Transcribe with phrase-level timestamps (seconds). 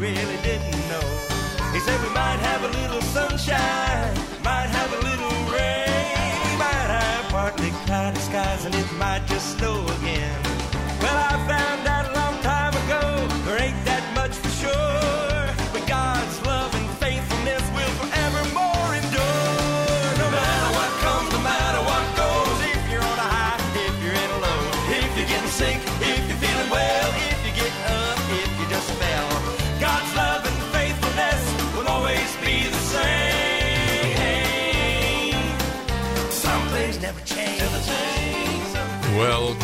[0.00, 0.69] really didn't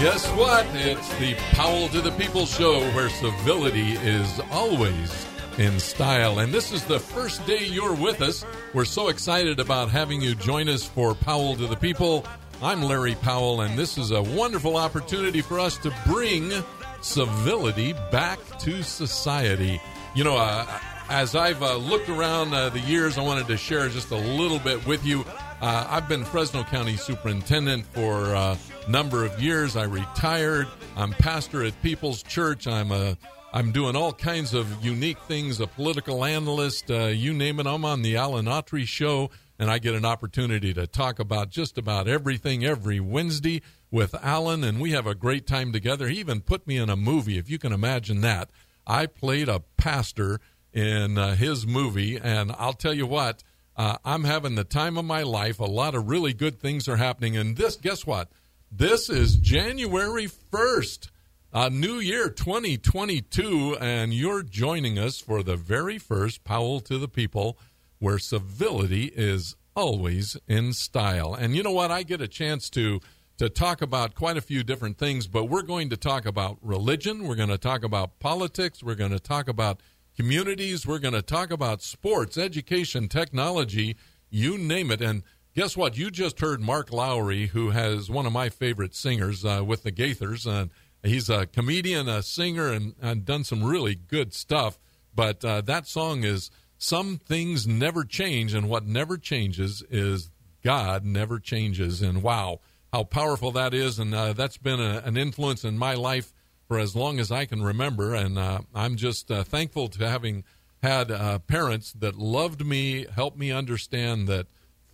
[0.06, 0.64] guess what?
[0.72, 5.26] It's the Powell to the People show where civility is always
[5.58, 6.38] in style.
[6.38, 8.44] And this is the first day you're with us.
[8.72, 12.24] We're so excited about having you join us for Powell to the People.
[12.62, 16.52] I'm Larry Powell, and this is a wonderful opportunity for us to bring
[17.00, 19.80] civility back to society.
[20.14, 20.66] You know, uh,
[21.08, 24.60] as I've uh, looked around uh, the years, I wanted to share just a little
[24.60, 25.24] bit with you.
[25.60, 29.74] Uh, I've been Fresno County Superintendent for a number of years.
[29.74, 30.68] I retired.
[30.96, 32.66] I'm pastor at People's Church.
[32.66, 33.16] I'm a
[33.54, 37.66] I'm doing all kinds of unique things, a political analyst, uh, you name it.
[37.66, 41.78] I'm on the Alan Autry show, and I get an opportunity to talk about just
[41.78, 46.06] about everything every Wednesday with Alan, and we have a great time together.
[46.08, 48.50] He even put me in a movie, if you can imagine that.
[48.86, 50.38] I played a pastor
[50.74, 53.42] in uh, his movie, and I'll tell you what,
[53.76, 55.60] uh, I'm having the time of my life.
[55.60, 58.30] A lot of really good things are happening, and this, guess what?
[58.72, 61.10] This is January 1st.
[61.52, 67.08] Uh, new year 2022, and you're joining us for the very first Powell to the
[67.08, 67.58] People,
[67.98, 71.34] where civility is always in style.
[71.34, 71.90] And you know what?
[71.90, 73.00] I get a chance to
[73.38, 77.24] to talk about quite a few different things, but we're going to talk about religion.
[77.26, 78.82] We're going to talk about politics.
[78.82, 79.82] We're going to talk about
[80.16, 80.86] communities.
[80.86, 83.96] We're going to talk about sports, education, technology,
[84.30, 85.00] you name it.
[85.00, 85.22] And
[85.54, 85.96] guess what?
[85.96, 89.92] You just heard Mark Lowry, who has one of my favorite singers uh, with the
[89.92, 90.46] Gaithers.
[90.46, 90.70] And
[91.02, 94.78] he's a comedian, a singer, and, and done some really good stuff.
[95.14, 100.30] But uh, that song is Some Things Never Change, and what never changes is
[100.62, 102.02] God never changes.
[102.02, 102.60] And wow,
[102.92, 103.98] how powerful that is.
[103.98, 106.32] And uh, that's been a, an influence in my life
[106.68, 108.14] for as long as I can remember.
[108.14, 110.44] And uh, I'm just uh, thankful to having
[110.82, 114.46] had uh, parents that loved me, helped me understand that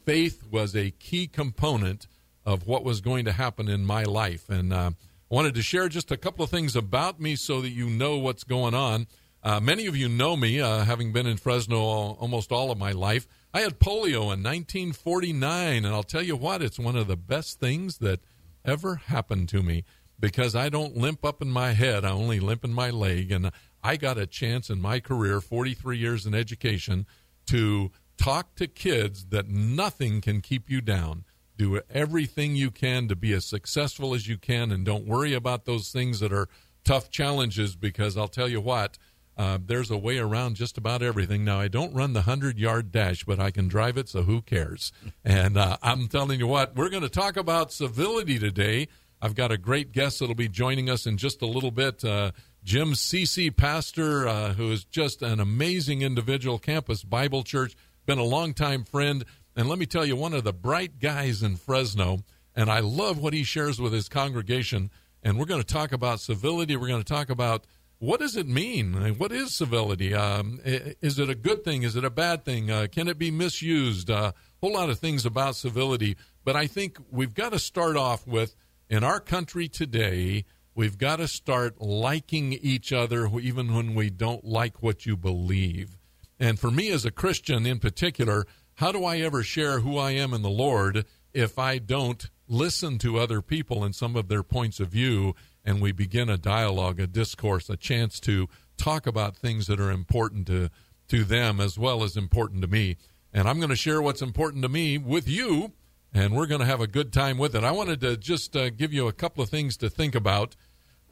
[0.05, 2.07] faith was a key component
[2.45, 4.49] of what was going to happen in my life.
[4.49, 4.91] And uh,
[5.31, 8.19] I wanted to share just a couple of things about me so that you know
[8.19, 9.07] what's going on.
[9.43, 12.93] Uh, many of you know me, uh, having been in Fresno almost all of my
[12.93, 13.27] life.
[13.53, 17.59] I had polio in 1949, and I'll tell you what, it's one of the best
[17.59, 18.21] things that
[18.65, 19.85] ever happened to me
[20.23, 23.33] because I don't limp up in my head, I only limp in my leg.
[23.33, 23.51] And
[23.83, 27.07] I got a chance in my career, 43 years in education,
[27.49, 31.25] to talk to kids that nothing can keep you down.
[31.59, 35.65] Do everything you can to be as successful as you can, and don't worry about
[35.65, 36.49] those things that are
[36.85, 38.99] tough challenges because I'll tell you what,
[39.37, 41.45] uh, there's a way around just about everything.
[41.45, 44.41] Now, I don't run the 100 yard dash, but I can drive it, so who
[44.41, 44.93] cares?
[45.25, 48.89] And uh, I'm telling you what, we're going to talk about civility today.
[49.25, 52.05] I've got a great guest that'll be joining us in just a little bit.
[52.05, 52.33] Uh,
[52.65, 58.25] Jim Cecy pastor, uh, who is just an amazing individual, Campus Bible Church, been a
[58.25, 59.25] longtime friend.
[59.55, 62.19] And let me tell you, one of the bright guys in Fresno.
[62.57, 64.91] And I love what he shares with his congregation.
[65.23, 66.75] And we're going to talk about civility.
[66.75, 67.65] We're going to talk about
[68.01, 68.95] what does it mean?
[69.19, 70.13] What is civility?
[70.15, 71.85] Um, is it a good thing?
[71.85, 72.73] Is it a bad thing?
[72.73, 74.11] Uh, can it be misused?
[74.11, 76.17] A uh, whole lot of things about civility.
[76.45, 78.57] But I think we've got to start off with
[78.93, 80.45] in our country today,
[80.75, 85.97] we've got to start liking each other even when we don't like what you believe.
[86.39, 88.45] And for me as a Christian in particular,
[88.75, 92.99] how do I ever share who I am in the Lord if I don't listen
[92.99, 95.35] to other people and some of their points of view
[95.65, 98.47] and we begin a dialogue, a discourse, a chance to
[98.77, 100.69] talk about things that are important to,
[101.09, 102.99] to them as well as important to me.
[103.33, 105.73] And I'm going to share what's important to me with you,
[106.15, 107.65] and we're going to have a good time with it.
[107.65, 110.57] I wanted to just uh, give you a couple of things to think about.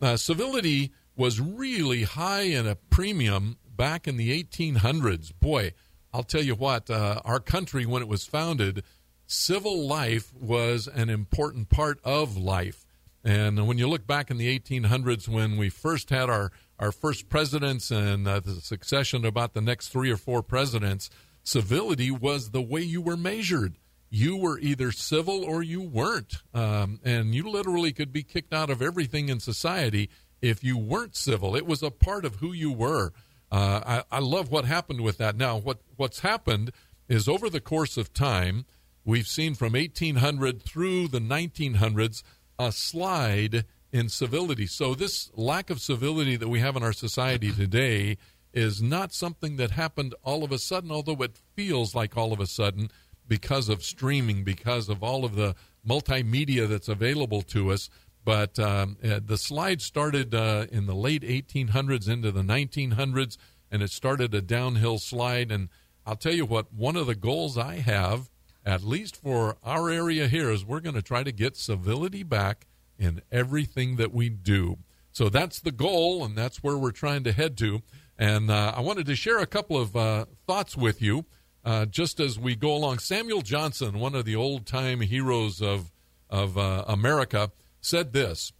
[0.00, 5.32] Uh, civility was really high in a premium back in the 1800s.
[5.40, 5.72] Boy,
[6.12, 8.82] I'll tell you what, uh, our country, when it was founded,
[9.26, 12.84] civil life was an important part of life.
[13.22, 17.28] And when you look back in the 1800s, when we first had our, our first
[17.28, 21.10] presidents and uh, the succession about the next three or four presidents,
[21.42, 23.76] civility was the way you were measured.
[24.10, 26.42] You were either civil or you weren't.
[26.52, 30.10] Um, and you literally could be kicked out of everything in society
[30.42, 31.54] if you weren't civil.
[31.54, 33.12] It was a part of who you were.
[33.52, 35.36] Uh, I, I love what happened with that.
[35.36, 36.72] Now, what what's happened
[37.08, 38.64] is over the course of time,
[39.04, 42.22] we've seen from 1800 through the 1900s
[42.58, 44.66] a slide in civility.
[44.66, 48.18] So this lack of civility that we have in our society today
[48.52, 52.40] is not something that happened all of a sudden, although it feels like all of
[52.40, 52.90] a sudden
[53.30, 55.54] because of streaming, because of all of the
[55.88, 57.88] multimedia that's available to us.
[58.24, 63.38] But um, uh, the slide started uh, in the late 1800s into the 1900s,
[63.70, 65.52] and it started a downhill slide.
[65.52, 65.68] And
[66.04, 68.28] I'll tell you what, one of the goals I have,
[68.66, 72.66] at least for our area here, is we're going to try to get civility back
[72.98, 74.78] in everything that we do.
[75.12, 77.80] So that's the goal, and that's where we're trying to head to.
[78.18, 81.26] And uh, I wanted to share a couple of uh, thoughts with you
[81.64, 82.98] uh, just as we go along.
[82.98, 85.90] Samuel Johnson, one of the old time heroes of,
[86.28, 88.52] of uh, America, said this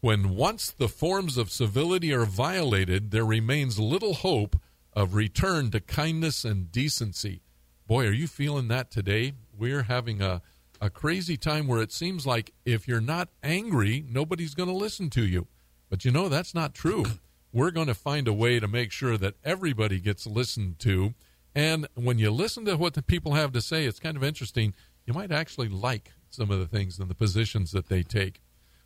[0.00, 4.56] When once the forms of civility are violated, there remains little hope
[4.92, 7.42] of return to kindness and decency.
[7.86, 9.32] Boy, are you feeling that today?
[9.56, 10.42] We're having a,
[10.80, 15.10] a crazy time where it seems like if you're not angry, nobody's going to listen
[15.10, 15.46] to you.
[15.88, 17.04] But you know, that's not true
[17.52, 21.14] we're going to find a way to make sure that everybody gets listened to.
[21.58, 24.74] And when you listen to what the people have to say, it's kind of interesting.
[25.04, 28.40] You might actually like some of the things and the positions that they take.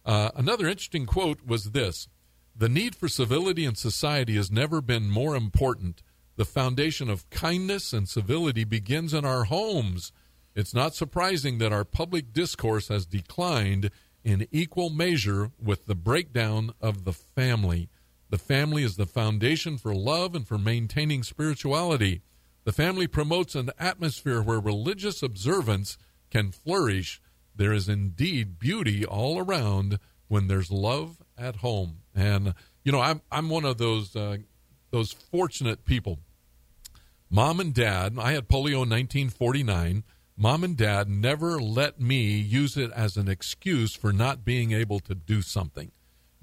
[0.07, 2.09] Uh, another interesting quote was this
[2.57, 6.03] The need for civility in society has never been more important.
[6.37, 10.11] The foundation of kindness and civility begins in our homes.
[10.55, 13.91] It's not surprising that our public discourse has declined
[14.25, 17.91] in equal measure with the breakdown of the family.
[18.31, 22.23] The family is the foundation for love and for maintaining spirituality.
[22.65, 25.99] The family promotes an atmosphere where religious observance
[26.31, 27.21] can flourish.
[27.55, 29.99] There is indeed beauty all around
[30.29, 31.99] when there's love at home.
[32.15, 32.55] And
[32.85, 34.39] you know, I'm I'm one of those uh,
[34.91, 36.21] those fortunate people.
[37.29, 40.05] Mom and dad, I had polio in 1949.
[40.37, 45.01] Mom and dad never let me use it as an excuse for not being able
[45.01, 45.93] to do something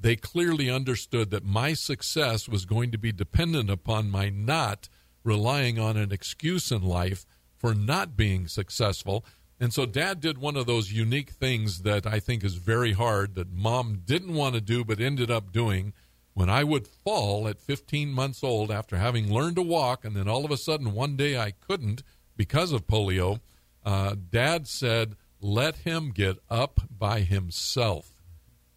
[0.02, 4.88] they clearly understood that my success was going to be dependent upon my not
[5.24, 7.26] relying on an excuse in life
[7.58, 9.26] for not being successful.
[9.60, 13.36] And so dad did one of those unique things that I think is very hard
[13.36, 15.94] that mom didn't want to do but ended up doing.
[16.34, 20.30] When I would fall at 15 months old after having learned to walk, and then
[20.30, 22.02] all of a sudden one day I couldn't
[22.38, 23.42] because of polio,
[23.84, 28.12] uh, dad said, Let him get up by himself.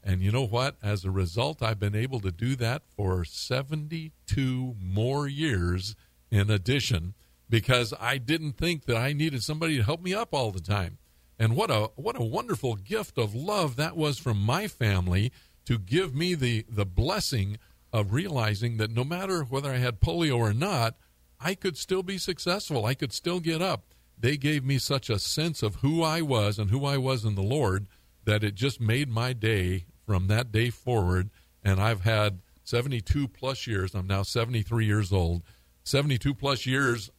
[0.02, 0.76] And you know what?
[0.82, 5.94] As a result, I've been able to do that for 72 more years
[6.32, 7.14] in addition
[7.48, 10.98] because I didn't think that I needed somebody to help me up all the time.
[11.38, 15.30] And what a what a wonderful gift of love that was from my family
[15.66, 17.58] to give me the the blessing
[17.92, 20.96] of realizing that no matter whether I had polio or not,
[21.38, 22.86] I could still be successful.
[22.86, 23.92] I could still get up.
[24.18, 27.34] They gave me such a sense of who I was and who I was in
[27.34, 27.86] the Lord
[28.24, 31.30] that it just made my day from that day forward.
[31.62, 33.94] And I've had 72 plus years.
[33.94, 35.42] I'm now 73 years old.
[35.84, 37.10] 72 plus years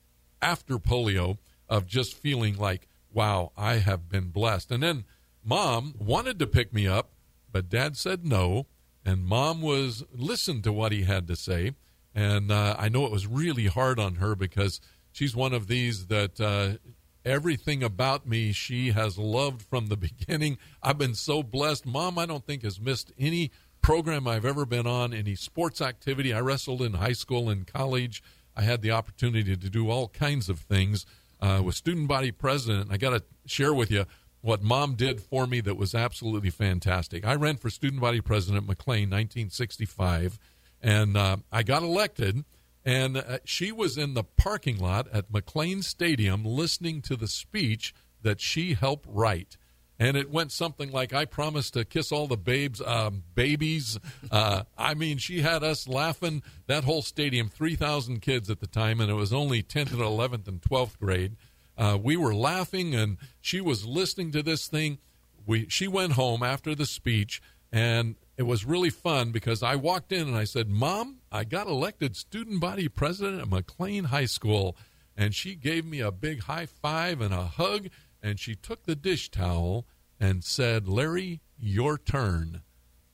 [0.42, 1.38] after polio
[1.70, 4.72] of just feeling like, wow, I have been blessed.
[4.72, 5.06] And then
[5.44, 7.12] mom wanted to pick me up,
[7.52, 8.68] but dad said no.
[9.06, 11.74] And mom was listened to what he had to say.
[12.16, 14.80] And uh, I know it was really hard on her because
[15.12, 16.78] she's one of these that uh,
[17.26, 20.58] Everything about me she has loved from the beginning.
[20.82, 21.86] I've been so blessed.
[21.86, 26.34] Mom, I don't think, has missed any program I've ever been on, any sports activity.
[26.34, 28.22] I wrestled in high school and college.
[28.56, 31.06] I had the opportunity to do all kinds of things.
[31.42, 32.86] Uh, was student body president.
[32.86, 34.06] And I got to share with you
[34.42, 37.26] what mom did for me that was absolutely fantastic.
[37.26, 40.40] I ran for student body president McLane 1965,
[40.82, 42.46] and uh, I got elected
[42.86, 47.94] and uh, she was in the parking lot at McLane Stadium listening to the speech
[48.22, 49.58] that she helped write.
[50.04, 53.98] And it went something like, I promised to kiss all the babes, um, babies.
[54.30, 56.44] Uh, I mean, she had us laughing.
[56.68, 60.46] That whole stadium, 3,000 kids at the time, and it was only 10th and 11th
[60.50, 61.38] and 12th grade.
[61.78, 64.98] Uh, we were laughing, and she was listening to this thing.
[65.46, 67.42] We, she went home after the speech,
[67.72, 71.68] and it was really fun because I walked in and I said, Mom, I got
[71.68, 74.76] elected student body president at McLane High School.
[75.16, 77.88] And she gave me a big high five and a hug.
[78.22, 79.86] And she took the dish towel
[80.24, 82.62] and said, Larry, your turn.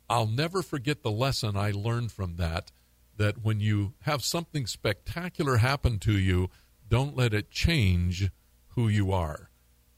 [0.07, 2.71] I'll never forget the lesson I learned from that
[3.17, 6.51] that when you have something spectacular happen to you,
[6.87, 8.29] don't let it change
[8.69, 9.49] who you are.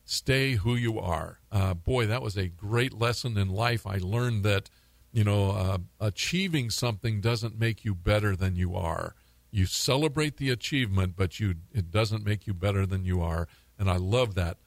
[0.05, 1.39] Stay who you are.
[1.51, 3.85] Uh, boy, that was a great lesson in life.
[3.85, 4.69] I learned that
[5.11, 9.13] you know, uh, achieving something doesn't make you better than you are.
[9.51, 13.49] You celebrate the achievement, but you it doesn't make you better than you are.
[13.77, 14.57] And I love that.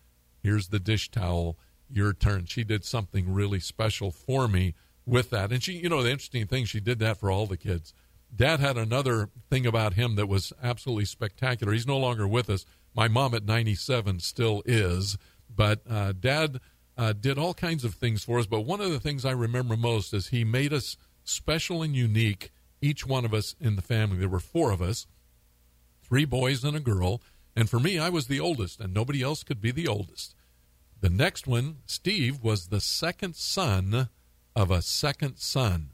[0.43, 1.57] Here's the dish towel.
[1.89, 2.47] Your turn.
[2.47, 4.75] She did something really special for me
[5.07, 5.53] with that.
[5.53, 7.93] And she, you know, the interesting thing, she did that for all the kids.
[8.35, 11.73] Dad had another thing about him that was absolutely spectacular.
[11.73, 12.65] He's no longer with us.
[12.95, 15.17] My mom at 97 still is,
[15.55, 16.61] but uh, Dad
[16.97, 18.47] uh, did all kinds of things for us.
[18.47, 22.51] But one of the things I remember most is he made us special and unique,
[22.81, 24.19] each one of us in the family.
[24.19, 25.07] There were four of us,
[26.03, 27.21] three boys and a girl.
[27.57, 30.35] And for me, I was the oldest, and nobody else could be the oldest.
[31.05, 34.09] The next one, Steve, was the second son
[34.57, 35.91] of a second son.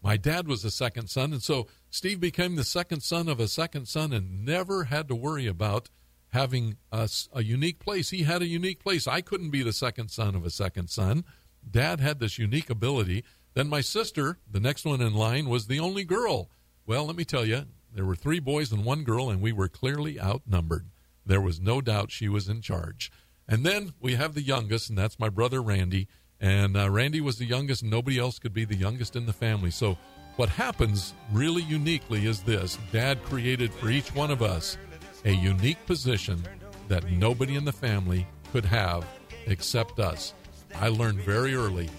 [0.00, 3.48] My dad was the second son, and so Steve became the second son of a
[3.48, 5.88] second son and never had to worry about
[6.28, 8.10] having a, a, unique place.
[8.10, 9.08] He had a unique place.
[9.08, 11.24] I couldn't be the second son of a second son.
[11.68, 13.24] Dad had this unique ability.
[13.54, 16.50] Then my sister, the next one in line, was the only girl.
[16.86, 19.66] Well, let me tell you, there were three boys and one girl, and we were
[19.66, 20.86] clearly outnumbered.
[21.26, 23.10] There was no doubt she was in charge.
[23.52, 26.08] And then we have the youngest, and that's my brother Randy.
[26.40, 29.70] And uh, Randy was the youngest, nobody else could be the youngest in the family.
[29.70, 29.98] So,
[30.36, 34.78] what happens really uniquely is this Dad created for each one of us
[35.26, 36.42] a unique position
[36.88, 39.04] that nobody in the family could have
[39.44, 40.32] except us.
[40.74, 41.90] I learned very early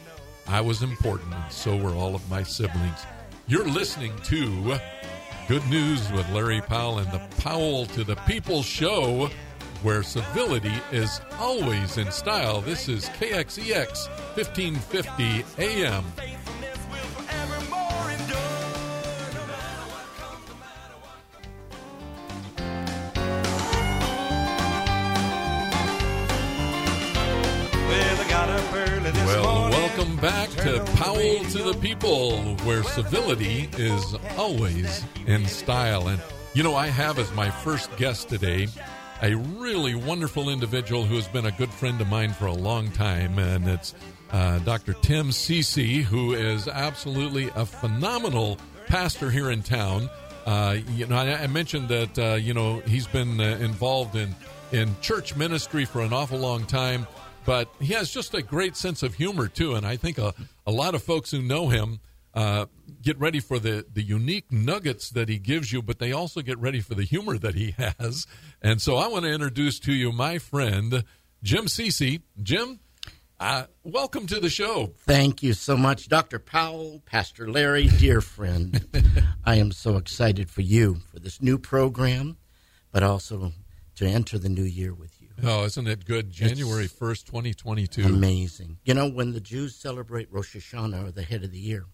[0.47, 3.05] I was important, and so were all of my siblings.
[3.45, 4.79] You're listening to
[5.47, 9.29] Good News with Larry Powell and the Powell to the People show
[9.83, 12.61] where civility is always in style.
[12.61, 16.05] This is KXEX 1550 AM.
[29.25, 36.07] Well, welcome back to Powell to the People, where civility is always in style.
[36.07, 36.21] And,
[36.53, 38.67] you know, I have as my first guest today
[39.23, 42.91] a really wonderful individual who has been a good friend of mine for a long
[42.91, 43.95] time, and it's
[44.31, 44.93] uh, Dr.
[44.95, 50.09] Tim Cecy, who is absolutely a phenomenal pastor here in town.
[50.45, 54.35] Uh, you know, I, I mentioned that uh, you know he's been uh, involved in
[54.73, 57.07] in church ministry for an awful long time,
[57.45, 60.33] but he has just a great sense of humor too, and I think a,
[60.67, 62.01] a lot of folks who know him
[62.33, 62.65] uh,
[63.01, 66.57] get ready for the, the unique nuggets that he gives you, but they also get
[66.59, 68.25] ready for the humor that he has.
[68.61, 71.03] And so I want to introduce to you my friend,
[71.43, 72.21] Jim Cecy.
[72.41, 72.79] Jim,
[73.39, 74.93] uh, welcome to the show.
[74.99, 76.39] Thank you so much, Dr.
[76.39, 78.85] Powell, Pastor Larry, dear friend.
[79.45, 82.37] I am so excited for you, for this new program,
[82.91, 83.51] but also
[83.95, 85.29] to enter the new year with you.
[85.43, 86.31] Oh, isn't it good?
[86.31, 88.03] January it's 1st, 2022.
[88.03, 88.77] Amazing.
[88.85, 91.85] You know, when the Jews celebrate Rosh Hashanah, or the head of the year,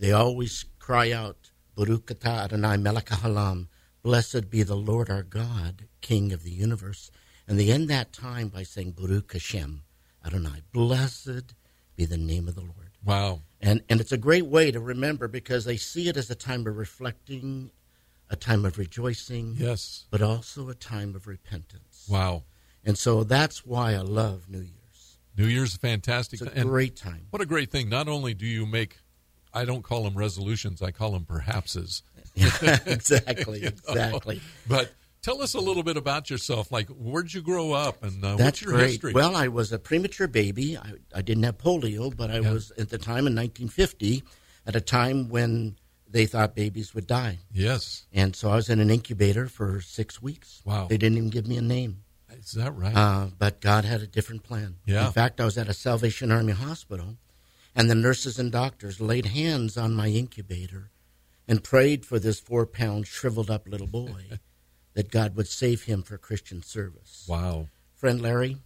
[0.00, 3.68] they always cry out, Baruch atah Adonai melech ha'olam,
[4.02, 7.10] blessed be the Lord our God, King of the universe.
[7.46, 9.82] And they end that time by saying, Baruch Hashem
[10.24, 11.54] Adonai, blessed
[11.96, 12.92] be the name of the Lord.
[13.04, 13.42] Wow.
[13.60, 16.66] And, and it's a great way to remember because they see it as a time
[16.66, 17.70] of reflecting,
[18.30, 22.06] a time of rejoicing, yes, but also a time of repentance.
[22.08, 22.44] Wow.
[22.84, 25.18] And so that's why I love New Year's.
[25.36, 26.40] New Year's is fantastic.
[26.40, 27.26] It's a great time.
[27.28, 27.90] What a great thing.
[27.90, 28.96] Not only do you make
[29.52, 30.80] I don't call them resolutions.
[30.82, 32.02] I call them perhapses.
[32.36, 34.40] exactly, exactly.
[34.68, 34.92] But
[35.22, 36.70] tell us a little bit about yourself.
[36.70, 38.86] Like, where'd you grow up, and uh, That's what's your great.
[38.90, 39.12] history?
[39.12, 40.76] Well, I was a premature baby.
[40.76, 42.52] I, I didn't have polio, but I Yeah.
[42.52, 44.22] was at the time in 1950,
[44.66, 45.76] at a time when
[46.08, 50.20] they thought babies would die, yes, and so I was in an incubator for six
[50.20, 50.60] weeks.
[50.64, 50.86] Wow.
[50.88, 52.02] They didn't even give me a name.
[52.32, 52.96] is that right?
[52.96, 54.76] Uh, but God had a different plan.
[54.86, 55.06] Yeah.
[55.06, 57.16] In fact, I was at a Salvation Army hospital,
[57.80, 60.90] and the nurses and doctors laid hands on my incubator
[61.48, 64.24] and prayed for this four pound, shriveled up little boy
[64.92, 67.24] that God would save him for Christian service.
[67.26, 68.58] wow, Friend Larry,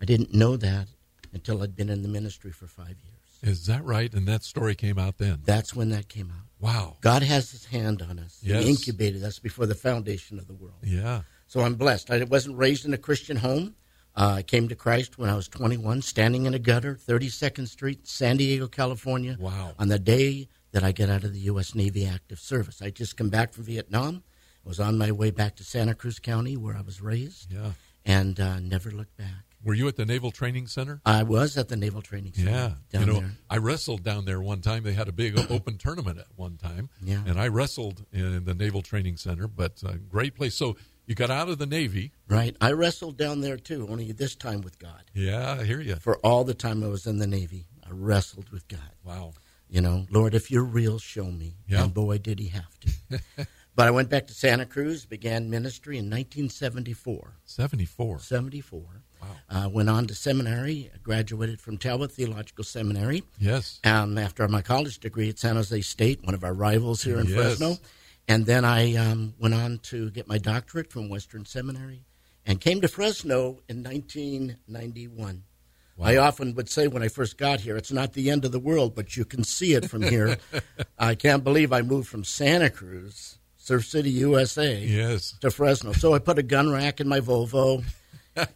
[0.00, 0.88] I didn't know that
[1.32, 3.38] until I'd been in the ministry for five years.
[3.40, 4.12] is that right?
[4.12, 5.42] And that story came out then.
[5.44, 6.46] That's when that came out.
[6.58, 6.96] Wow.
[7.02, 8.40] God has his hand on us.
[8.42, 8.64] Yes.
[8.64, 10.78] He incubated us before the foundation of the world.
[10.82, 11.20] Yeah.
[11.46, 12.10] So I'm blessed.
[12.10, 13.76] I wasn't raised in a Christian home.
[14.16, 18.06] Uh, I came to Christ when I was 21, standing in a gutter, 32nd Street,
[18.08, 19.36] San Diego, California.
[19.38, 19.72] Wow.
[19.78, 21.74] On the day that I get out of the U.S.
[21.74, 24.22] Navy active service, I just come back from Vietnam.
[24.64, 27.72] I was on my way back to Santa Cruz County, where I was raised, Yeah.
[28.06, 29.44] and uh, never looked back.
[29.62, 31.00] Were you at the Naval Training Center?
[31.04, 33.30] I was at the Naval Training Center Yeah, down you know, there.
[33.50, 34.82] I wrestled down there one time.
[34.84, 37.22] They had a big open tournament at one time, Yeah.
[37.26, 39.46] and I wrestled in the Naval Training Center.
[39.48, 40.54] But uh, great place.
[40.54, 42.12] So you got out of the Navy.
[42.28, 42.56] Right.
[42.60, 45.02] I wrestled down there too, only this time with God.
[45.14, 45.96] Yeah, I hear you.
[45.96, 48.80] For all the time I was in the Navy, I wrestled with God.
[49.04, 49.32] Wow.
[49.68, 51.54] You know, Lord, if you're real, show me.
[51.66, 51.84] Yeah.
[51.84, 53.46] And boy, did he have to.
[53.76, 57.34] But I went back to Santa Cruz, began ministry in 1974.
[57.44, 58.20] 74.
[58.20, 58.80] 74.
[59.20, 59.28] Wow.
[59.50, 63.22] Uh, went on to seminary, graduated from Talbot Theological Seminary.
[63.38, 63.80] Yes.
[63.84, 67.26] Um, after my college degree at San Jose State, one of our rivals here in
[67.26, 67.34] Yes.
[67.58, 67.76] Fresno.
[68.28, 72.02] And then I um, went on to get my doctorate from Western Seminary
[72.44, 75.42] and came to Fresno in 1991.
[76.02, 78.58] I often would say when I first got here, it's not the end of the
[78.58, 80.36] world, but you can see it from here.
[80.98, 85.36] I can't believe I moved from Santa Cruz, Surf City, USA, Yes.
[85.40, 85.92] to Fresno.
[85.92, 87.82] So I put a gun rack in my Volvo,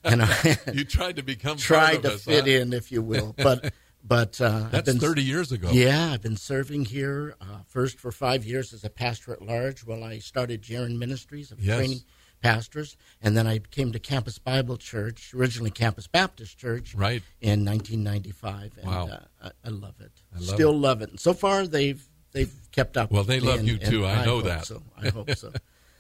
[0.05, 2.51] and I You tried to become part tried to us, fit huh?
[2.51, 3.35] in, if you will.
[3.39, 3.73] But
[4.11, 5.71] but uh, That's been 30 years ago.
[5.71, 9.85] yeah, I've been serving here uh, first for five years as a pastor at large
[9.87, 11.77] while I started Jaron Ministries of Yes.
[11.79, 12.01] training
[12.43, 12.97] pastors.
[13.23, 17.23] And then I came to Campus Bible Church, originally Campus Baptist Church, Right.
[17.41, 18.79] in 1995.
[18.79, 19.07] And Wow.
[19.09, 20.11] uh, I, I love it.
[20.35, 21.11] I love Still love it.
[21.11, 22.03] And so far, they've
[22.33, 23.13] they've kept up.
[23.13, 24.05] Well, they love and- you too.
[24.07, 24.67] and I know that.
[24.67, 24.83] So.
[25.01, 25.53] I hope so.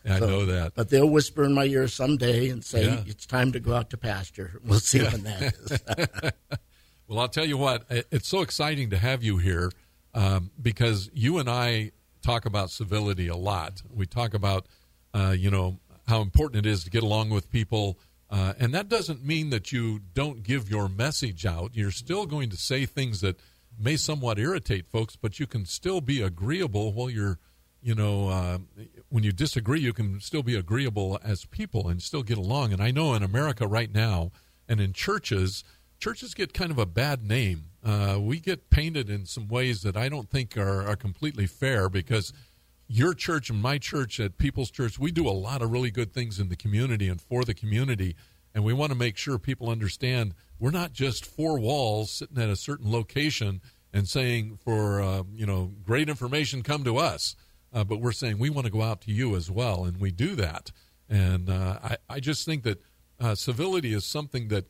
[0.05, 0.75] I So- know that.
[0.75, 3.05] But they'll whisper in my ear someday and say, Yeah.
[3.07, 6.61] "It's time to go out to pasture." We'll see when that is.
[7.11, 9.73] Well, I'll tell you what, it's so exciting to have you here
[10.14, 11.90] um, because you and I
[12.23, 13.83] talk about civility a lot.
[13.93, 14.67] We talk about,
[15.12, 17.99] uh, you know, how important it is to get along with people.
[18.31, 21.73] Uh, and that doesn't mean that you don't give your message out.
[21.75, 23.40] You're still going to say things that
[23.76, 27.40] may somewhat irritate folks, but you can still be agreeable while you're,
[27.83, 28.59] you know, uh,
[29.09, 32.73] when you disagree, you can still be agreeable as people and still get along.
[32.73, 34.31] And I know in America right now
[34.69, 35.64] and in churches,
[36.00, 37.64] churches get kind of a bad name.
[37.85, 41.88] Uh, we get painted in some ways that I don't think are, are completely fair
[41.88, 42.33] because
[42.88, 46.12] your church and my church at People's Church, we do a lot of really good
[46.12, 48.16] things in the community and for the community.
[48.54, 52.48] And we want to make sure people understand we're not just four walls sitting at
[52.48, 53.61] a certain location
[53.92, 57.37] and saying, for, uh, you know, great information, come to us.
[57.72, 59.85] Uh, but we're saying we want to go out to you as well.
[59.85, 60.72] And we do that.
[61.09, 62.83] And uh, I, I just think that
[63.20, 64.64] uh, civility is something that,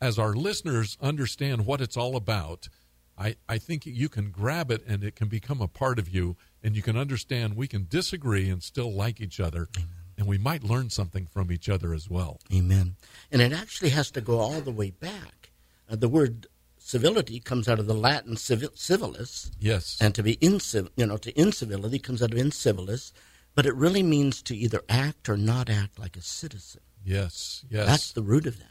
[0.00, 2.68] as our listeners understand what it's all about,
[3.16, 6.36] I, I think you can grab it and it can become a part of you,
[6.62, 9.68] and you can understand we can disagree and still like each other,
[10.16, 12.38] and we might learn something from each other as well.
[12.52, 12.94] Amen.
[13.32, 15.50] And it actually has to go all the way back.
[15.90, 16.46] Uh, the word
[16.78, 19.98] civility comes out of the Latin civil, civilis, Yes.
[20.00, 23.12] and to be incivil, you know, to incivility comes out of incivilis,
[23.54, 26.82] but it really means to either act or not act like a citizen.
[27.04, 27.64] yes.
[27.68, 27.86] Yes.
[27.86, 28.66] That's the root of that.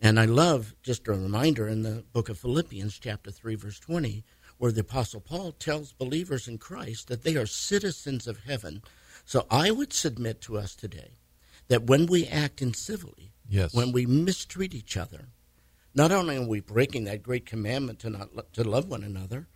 [0.00, 4.24] And I love just a reminder in the book of Philippians, chapter 3, verse 20,
[4.58, 8.82] where the Apostle Paul tells believers in Christ that they are citizens of heaven.
[9.24, 11.12] So I would submit to us today
[11.68, 13.74] that when we act incivilly, Yes.
[13.74, 15.28] when we mistreat each other,
[15.94, 19.48] not only are we breaking that great commandment to not lo- to love one another,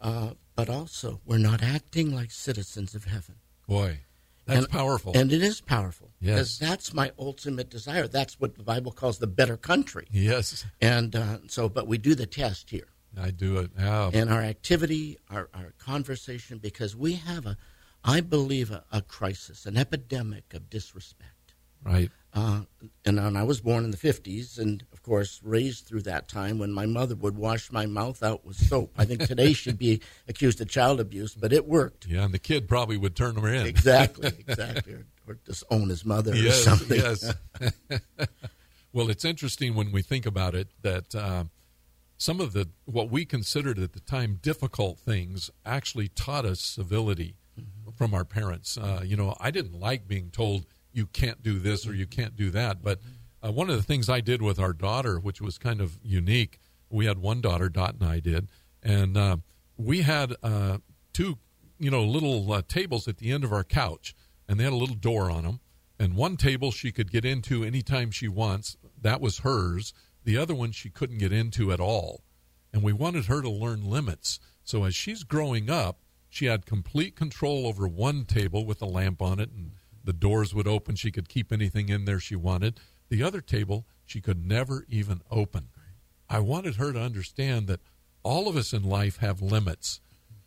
[0.00, 3.36] uh, but also we're not acting like citizens of heaven.
[3.68, 4.00] Boy,
[4.46, 5.12] that's And- powerful.
[5.16, 6.10] And it is powerful.
[6.20, 6.34] Yes.
[6.34, 8.06] Because that's my ultimate desire.
[8.06, 10.06] That's what the Bible calls the better country.
[10.10, 10.64] yes.
[10.80, 13.70] And uh, so, but we do the test here I do it.
[13.78, 14.10] Yeah.
[14.12, 17.56] in our activity, our, our conversation, because we have a,
[18.02, 21.54] I believe, a, a crisis, an epidemic of disrespect.
[21.82, 22.10] right.
[22.34, 22.62] Uh,
[23.04, 26.58] and, and I was born in the 50s, and of course, raised through that time
[26.58, 28.92] when my mother would wash my mouth out with soap.
[28.98, 32.06] I think today she'd be accused of child abuse, but it worked.
[32.06, 33.66] Yeah, and the kid probably would turn her in.
[33.66, 34.94] Exactly, exactly.
[34.94, 36.98] Or, or disown his mother or something.
[36.98, 37.32] yes.
[38.92, 41.44] well, it's interesting when we think about it that uh,
[42.18, 47.36] some of the what we considered at the time difficult things actually taught us civility
[47.96, 48.76] from our parents.
[48.76, 52.36] Uh, you know, I didn't like being told you can't do this or you can't
[52.36, 53.00] do that, but
[53.44, 56.58] uh, one of the things I did with our daughter, which was kind of unique,
[56.88, 58.48] we had one daughter, Dot and I did,
[58.82, 59.36] and uh,
[59.76, 60.78] we had uh,
[61.12, 61.38] two,
[61.78, 64.14] you know, little uh, tables at the end of our couch,
[64.48, 65.60] and they had a little door on them.
[65.98, 68.76] And one table she could get into anytime she wants.
[69.00, 69.94] That was hers.
[70.24, 72.24] The other one she couldn't get into at all.
[72.72, 74.40] And we wanted her to learn limits.
[74.64, 79.22] So as she's growing up, she had complete control over one table with a lamp
[79.22, 79.70] on it, and
[80.04, 80.94] the doors would open.
[80.96, 82.78] She could keep anything in there she wanted.
[83.08, 85.68] The other table she could never even open.
[86.28, 87.80] I wanted her to understand that
[88.22, 90.00] all of us in life have limits,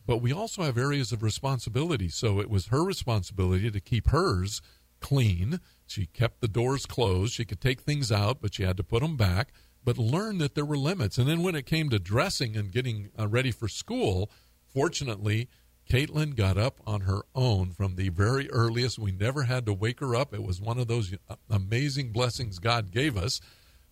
[0.05, 2.09] but we also have areas of responsibility.
[2.09, 4.61] So it was her responsibility to keep hers
[4.99, 5.59] clean.
[5.85, 7.33] She kept the doors closed.
[7.33, 9.49] She could take things out, but she had to put them back,
[9.83, 11.17] but learn that there were limits.
[11.17, 14.31] And then when it came to dressing and getting uh, ready for school,
[14.65, 15.49] fortunately,
[15.87, 18.99] Caitlin got up on her own from the very earliest.
[18.99, 20.33] We never had to wake her up.
[20.33, 23.39] It was one of those uh, amazing blessings God gave us.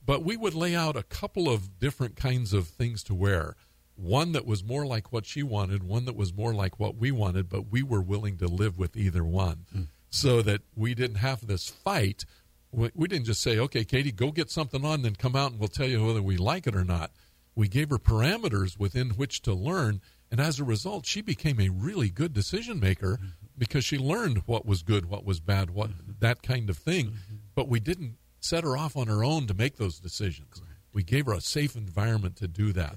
[0.06, 3.56] But we would lay out a couple of different kinds of things to wear.
[3.96, 7.12] one that was more like what she wanted, one that was more like what we
[7.12, 9.84] wanted, but we were willing to live with either one Hmm.
[10.10, 12.26] so that we didn't have this fight.
[12.74, 15.70] We didn't just say, okay, Katie, go get something on, then come out and we'll
[15.70, 17.12] tell you whether we like it or not.
[17.56, 20.02] We gave her parameters within which to learn.
[20.32, 23.20] And as a result, she became a really good decision maker
[23.58, 27.14] because she learned what was good, what was bad, what that kind of thing.
[27.54, 30.62] But we didn't set her off on her own to make those decisions.
[30.94, 32.96] We gave her a safe environment to do that.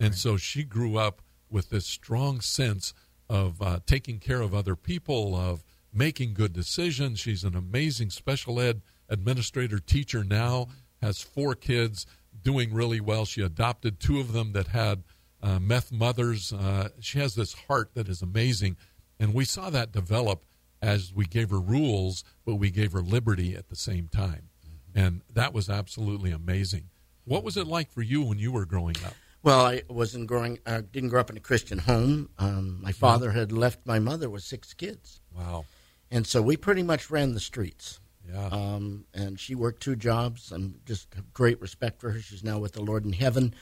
[0.00, 2.94] And so she grew up with this strong sense
[3.28, 5.62] of uh, taking care of other people, of
[5.92, 7.20] making good decisions.
[7.20, 10.68] She's an amazing special ed administrator teacher now,
[11.02, 12.06] has four kids,
[12.42, 13.24] doing really well.
[13.24, 15.02] She adopted two of them that had
[15.42, 16.52] uh, meth mothers.
[16.52, 18.76] Uh, she has this heart that is amazing.
[19.18, 20.44] And we saw that develop
[20.82, 24.48] as we gave her rules, but we gave her liberty at the same time.
[24.94, 26.84] And that was absolutely amazing.
[27.24, 29.14] What was it like for you when you were growing up?
[29.42, 30.58] Well, I wasn't growing.
[30.66, 32.28] I didn't grow up in a Christian home.
[32.38, 35.64] Um, my father had left my mother with six kids, Wow.
[36.10, 38.00] and so we pretty much ran the streets.
[38.30, 38.48] Yeah.
[38.52, 40.52] Um, and she worked two jobs.
[40.52, 42.20] I'm just have great respect for her.
[42.20, 43.54] She's now with the Lord in heaven.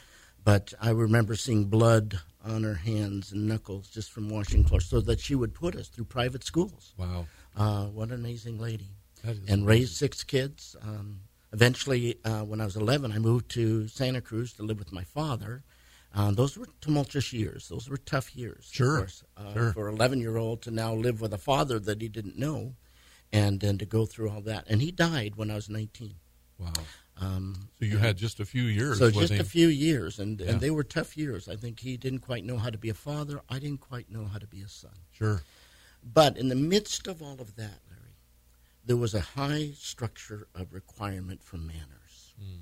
[0.49, 4.99] But I remember seeing blood on her hands and knuckles just from washing floors, so
[5.03, 6.95] that she would put us through private schools.
[6.97, 7.27] wow.
[7.55, 8.87] Uh, what an amazing lady.
[9.47, 10.75] And raised six kids.
[10.81, 11.21] Um,
[11.53, 15.05] eventually, uh, when I was 11, I moved to Santa Cruz to live with my
[15.05, 15.65] father.
[16.15, 17.69] Uh, those were tumultuous years.
[17.69, 18.71] Those were tough years.
[18.73, 19.25] Sure, course.
[19.37, 19.73] Uh, sure.
[19.75, 22.73] For an 11 year old to now live with a father that he didn't know
[23.31, 24.65] and then to go through all that.
[24.67, 26.15] And he died when I was 19.
[26.59, 26.73] Wow.
[27.21, 28.99] Um, So you had just a few years.
[28.99, 29.41] so just him.
[29.41, 30.51] a few years, and, Yeah.
[30.53, 31.49] and they were tough years.
[31.49, 33.41] I think he didn't quite know how to be a father.
[33.49, 34.95] I didn't quite know how to be a son.
[35.11, 35.43] Sure.
[36.03, 38.15] But in the midst of all of that, Larry,
[38.85, 42.35] there was a high structure of requirement for manners.
[42.41, 42.61] Hmm.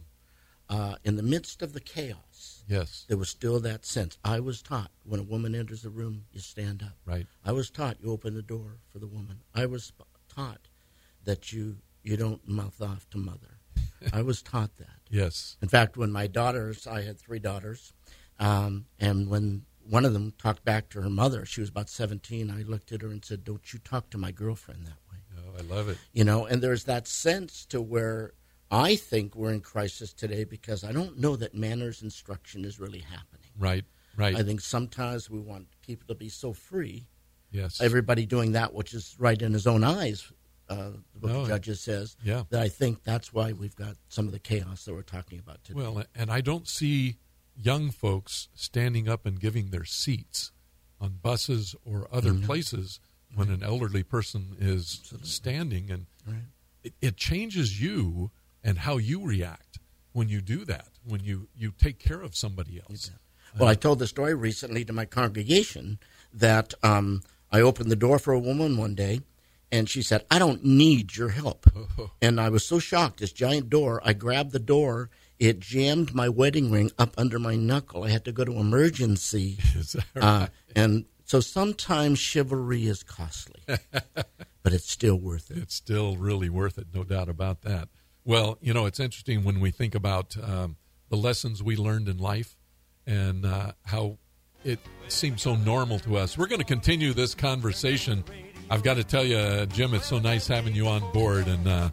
[0.68, 3.04] Uh, in the midst of the chaos, Yes.
[3.06, 4.18] there was still that sense.
[4.24, 6.96] I was taught when a woman enters a room, you stand up.
[7.04, 7.26] Right.
[7.44, 9.42] I was taught you open the door for the woman.
[9.54, 9.92] I was
[10.28, 10.68] taught
[11.24, 13.55] that you you don't mouth off to mother.
[14.12, 14.96] I was taught that.
[15.11, 15.56] Yes.
[15.62, 17.92] In fact, when my daughters, I had three daughters,
[18.38, 22.50] um, and when one of them talked back to her mother, she was about 17,
[22.50, 25.18] I looked at her and said, Don't you talk to my girlfriend that way.
[25.38, 25.98] Oh, I love it.
[26.12, 28.32] You know, and there's that sense to where
[28.70, 33.00] I think we're in crisis today because I don't know that manners instruction is really
[33.00, 33.50] happening.
[33.59, 33.85] Right.
[34.16, 34.35] Right.
[34.35, 37.06] I think sometimes we want people to be so free,
[37.50, 37.82] yes.
[37.82, 40.32] everybody doing that which is right in his own eyes,
[40.68, 42.42] uh, the book No, of Judges says, yeah.
[42.50, 45.62] that I think that's why we've got some of the chaos that we're talking about
[45.64, 45.79] today.
[45.81, 47.16] Well, and I don't see
[47.57, 50.52] young folks standing up and giving their seats
[51.00, 52.46] on buses or other Mm-hmm.
[52.46, 53.00] places
[53.35, 56.37] when an elderly person is standing, and Right.
[56.83, 58.31] it, it changes you
[58.64, 59.79] and how you react
[60.12, 60.88] when you do that.
[61.05, 63.11] When you you take care of somebody else.
[63.59, 65.98] Well, I told the story recently to my congregation
[66.33, 69.20] that um, I opened the door for a woman one day,
[69.72, 71.66] and she said, "I don't need your help."
[72.22, 73.20] And I was so shocked.
[73.20, 74.00] This giant door.
[74.05, 75.11] I grabbed the door.
[75.38, 78.05] It jammed my wedding ring up under my knuckle.
[78.05, 79.59] I had to go to emergency.
[79.74, 80.24] That right?
[80.24, 85.59] Uh, and so sometimes chivalry is costly, but it's still worth it.
[85.59, 87.88] it's still really worth it, no doubt about that.
[88.24, 90.76] Well, you know, it's interesting when we think about um,
[91.11, 92.57] the lessons we learned in life
[93.07, 94.18] and uh, how
[94.64, 96.37] it seems so normal to us.
[96.37, 98.24] We're going to continue this conversation.
[98.68, 101.46] I've got to tell you, Jim, it's so nice having you on board.
[101.46, 101.90] And uh,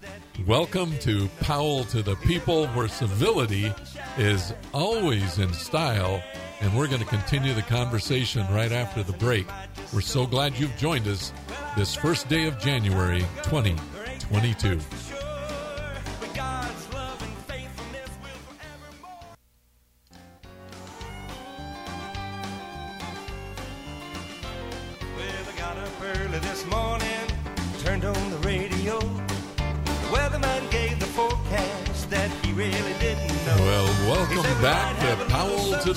[0.47, 3.71] welcome to Powell to the People, where civility
[4.17, 6.21] is always in style.
[6.61, 9.45] And we're going to continue the conversation right after the break.
[9.93, 11.31] We're so glad you've joined us
[11.77, 14.79] this first day of January 2022.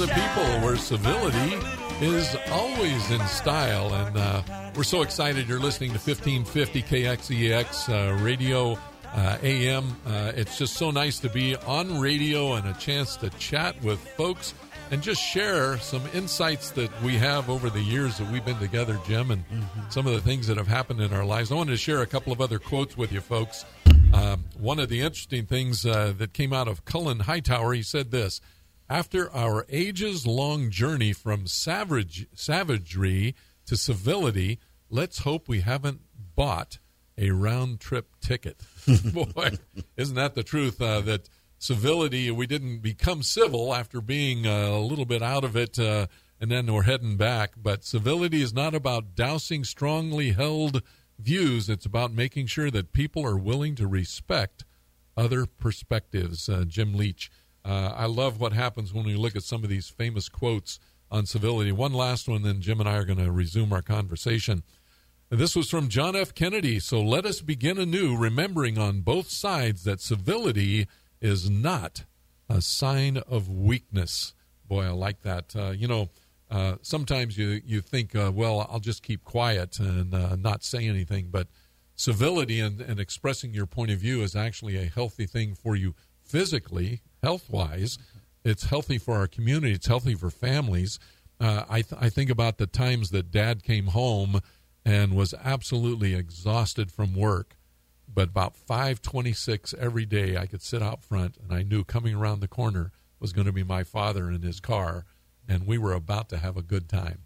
[0.07, 3.93] The People, where civility might have a little is always in style.
[3.93, 4.43] And uh,
[4.77, 8.79] we're so excited you're listening to 1550 KXEX uh, radio.
[9.15, 9.97] Uh, AM.
[10.05, 13.99] Uh, it's just so nice to be on radio and a chance to chat with
[14.11, 14.53] folks
[14.91, 19.01] and just share some insights that we have over the years that we've been together,
[19.07, 19.43] Jim, and
[19.89, 21.51] some of the things that have happened in our lives.
[21.51, 23.65] I wanted to share a couple of other quotes with you folks.
[24.13, 28.11] Um, one of the interesting things uh, that came out of Cullen Hightower, he said
[28.11, 28.43] this
[28.89, 33.35] After our ages long journey from savage, savagery
[33.67, 36.03] to civility, let's hope we haven't
[36.37, 36.79] bought
[37.19, 38.63] a round trip ticket.
[39.13, 39.59] Boy,
[39.97, 40.81] isn't that the truth?
[40.81, 45.57] Uh, that civility, we didn't become civil after being uh, a little bit out of
[45.57, 46.07] it uh,
[46.41, 47.53] and then we're heading back.
[47.57, 50.83] But civility is not about dousing strongly held
[51.19, 54.65] views, it's about making sure that people are willing to respect
[55.17, 56.49] other perspectives.
[56.49, 57.31] Uh, Jim Leach.
[57.67, 60.79] Uh, I love what happens when we look at some of these famous quotes
[61.11, 61.73] on civility.
[61.73, 64.63] One last one, then Jim and I are going to resume our conversation.
[65.31, 66.33] This was from John F.
[66.33, 66.79] Kennedy.
[66.79, 70.87] So let us begin anew, remembering on both sides that civility
[71.21, 72.05] is not
[72.49, 74.35] a sign of weakness.
[74.69, 75.57] Boy, I like that.
[75.57, 76.11] Uh, you know,
[76.49, 80.87] uh, sometimes you you think, uh, well, I'll just keep quiet and uh, not say
[80.87, 81.49] anything, but
[81.97, 85.97] civility and, and expressing your point of view is actually a healthy thing for you
[86.23, 87.99] physically, health wise.
[88.45, 89.73] It's healthy for our community.
[89.73, 91.01] It's healthy for families.
[91.41, 94.41] Uh, I th- I think about the times that Dad came home
[94.85, 97.57] and was absolutely exhausted from work.
[98.07, 102.39] But about 5:26 every day, I could sit out front, and I knew coming around
[102.39, 105.05] the corner was going to be my father in his car,
[105.49, 107.23] and we were about to have a good time.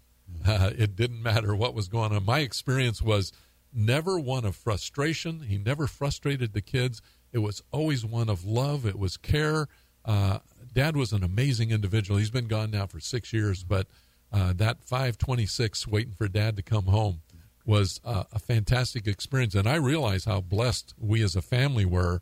[0.47, 2.25] Uh, it didn't matter what was going on.
[2.25, 3.35] My experience was
[3.71, 5.41] never one of frustration.
[5.41, 7.03] He never frustrated the kids.
[7.33, 8.87] It was always one of love.
[8.87, 9.69] It was care.
[10.05, 10.39] Uh,
[10.73, 12.19] Dad was an amazing individual.
[12.19, 13.87] He's been gone now for six years, but
[14.33, 17.23] uh, that 526 waiting for Dad to come home
[17.67, 19.55] was uh, a fantastic experience.
[19.55, 22.21] And I realized how blessed we as a family were.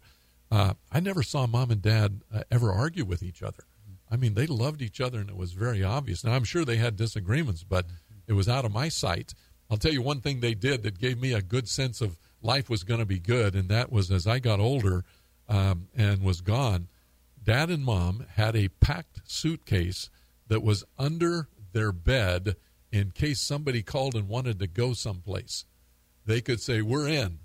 [0.50, 3.64] Uh, I never saw mom and dad uh, ever argue with each other.
[4.10, 6.24] I mean, they loved each other, and it was very obvious.
[6.24, 7.86] Now, I'm sure they had disagreements, but
[8.26, 9.34] it was out of my sight.
[9.70, 12.70] I'll tell you one thing they did that gave me a good sense of life
[12.70, 15.04] was going to be good, and that was as I got older
[15.48, 16.88] um, and was gone,
[17.48, 20.10] dad and mom had a packed suitcase
[20.48, 22.56] that was under their bed
[22.92, 25.64] in case somebody called and wanted to go someplace.
[26.26, 27.38] They could say, We're in.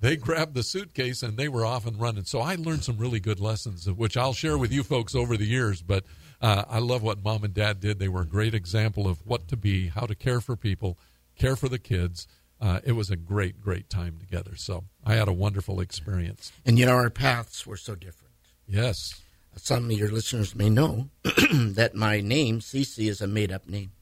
[0.00, 2.24] They grabbed the suitcase and they were off and running.
[2.24, 5.46] So I learned some really good lessons, which I'll share with you folks over the
[5.46, 5.82] years.
[5.82, 6.02] But
[6.40, 8.00] uh, I love what mom and dad did.
[8.00, 10.98] They were a great example of what to be, how to care for people,
[11.38, 12.26] care for the kids.
[12.60, 14.56] Uh, it was a great, great time together.
[14.56, 16.50] So I had a wonderful experience.
[16.66, 18.34] And you know, our paths were so different.
[18.66, 19.20] Yes.
[19.56, 23.92] Some of your listeners may know that my name, Cecy, is a made up name.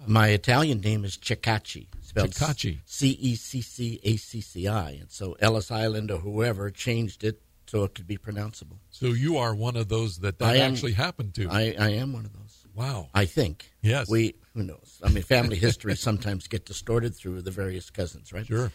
[0.00, 0.04] Oh.
[0.06, 2.78] My Italian name is Cecacci, spelled Cecacci.
[2.84, 7.24] C E C C A C C I, and so Ellis Island or whoever changed
[7.24, 8.78] it so it could be pronounceable.
[8.90, 11.48] So you are one of those that that I am- actually happened to.
[11.50, 12.64] I, I am one of those.
[12.74, 13.08] wow.
[13.14, 13.70] I think.
[13.82, 14.08] Yes.
[14.08, 15.00] We who knows?
[15.02, 18.46] I mean, family history sometimes get distorted through the various cousins, right?
[18.46, 18.72] Sure.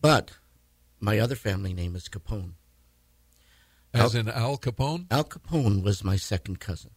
[0.00, 0.32] But
[1.00, 2.52] my other family name is Capone.
[3.94, 5.06] As in Al Capone?
[5.10, 6.90] Al Capone was my second cousin,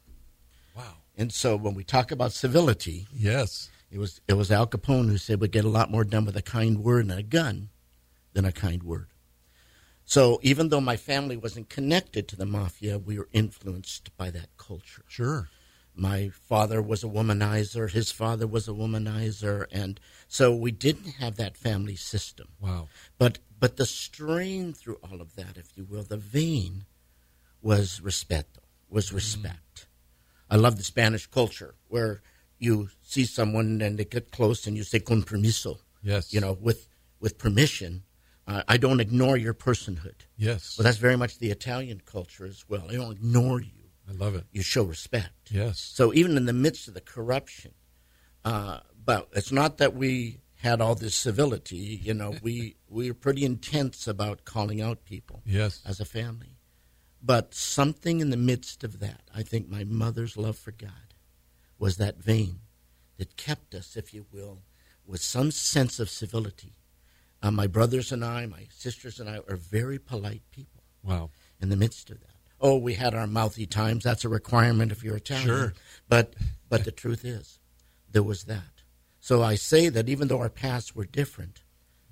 [0.75, 0.95] Wow.
[1.17, 3.69] and so when we talk about civility, Yes.
[3.91, 6.35] It was it was Al Capone who said we get a lot more done with
[6.35, 7.69] a kind word and a gun
[8.33, 9.07] than a kind word.
[10.03, 14.49] So even though my family wasn't connected to the mafia, we were influenced by that
[14.57, 15.03] culture.
[15.07, 15.49] Sure.
[15.95, 21.37] My father was a womanizer, his father was a womanizer, and so we didn't have
[21.37, 22.49] that family system.
[22.59, 22.89] Wow.
[23.17, 26.85] But but the strain through all of that, if you will, the vein
[27.61, 29.87] was respeto, was respect.
[30.49, 32.21] I love the Spanish culture where
[32.59, 36.33] you see someone and they get close and you say con permiso, Yes.
[36.33, 36.87] you know, with
[37.19, 38.03] with permission.
[38.47, 40.21] Uh, I don't ignore your personhood.
[40.37, 40.77] Yes.
[40.77, 42.85] Well, that's very much the Italian culture as well.
[42.87, 43.71] I don't ignore you.
[44.07, 44.43] I love it.
[44.51, 45.49] You show respect.
[45.49, 45.79] Yes.
[45.79, 47.71] So even in the midst of the corruption,
[48.43, 51.99] uh, but it's not that we had all this civility.
[52.03, 55.81] You know, we we were pretty intense about calling out people Yes.
[55.85, 56.57] as a family.
[57.21, 61.13] But something in the midst of that, I think my mother's love for God
[61.79, 62.59] was that vein
[63.17, 64.61] that kept us, if you will,
[65.05, 66.73] with some sense of civility.
[67.41, 71.29] Uh, my brothers and I, my sisters and I, are very polite people Wow.
[71.61, 72.29] in the midst of that.
[72.59, 74.03] Oh, we had our mouthy times.
[74.03, 75.47] That's a requirement if you're Italian.
[75.47, 75.73] Sure.
[76.09, 76.33] But
[76.69, 77.59] but the truth is,
[78.11, 78.74] there was that.
[79.25, 81.63] So I say that even though our paths were different,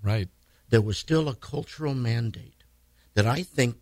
[0.01, 0.29] Right.
[0.69, 2.63] there was still a cultural mandate
[3.13, 3.75] that I think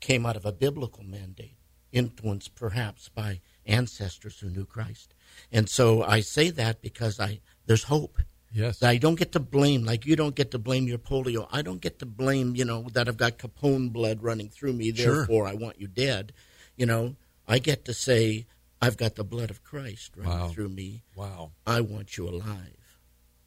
[0.00, 1.56] came out of a biblical mandate,
[1.90, 5.14] influenced perhaps by ancestors who knew Christ.
[5.50, 8.18] And so I say that because I there's hope.
[8.52, 8.82] Yes.
[8.82, 11.48] I don't get to blame, like you don't get to blame your polio.
[11.50, 14.92] I don't get to blame, you know, that I've got Capone blood running through me,
[14.92, 15.16] Sure.
[15.16, 16.34] therefore I want you dead.
[16.76, 17.16] You know,
[17.48, 18.46] I get to say,
[18.80, 20.48] I've got the blood of Christ running Wow.
[20.48, 21.02] through me.
[21.14, 21.52] Wow.
[21.66, 22.76] I want you alive.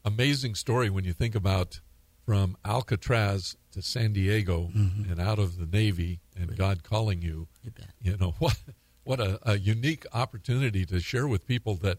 [0.04, 1.80] Amazing story when you think about
[2.24, 5.10] from Alcatraz to San Diego Mm-hmm.
[5.12, 7.48] and out of the Navy and God calling you.
[7.62, 7.90] You bet.
[8.00, 8.58] You know what?
[9.04, 11.98] What a, a unique opportunity to share with people that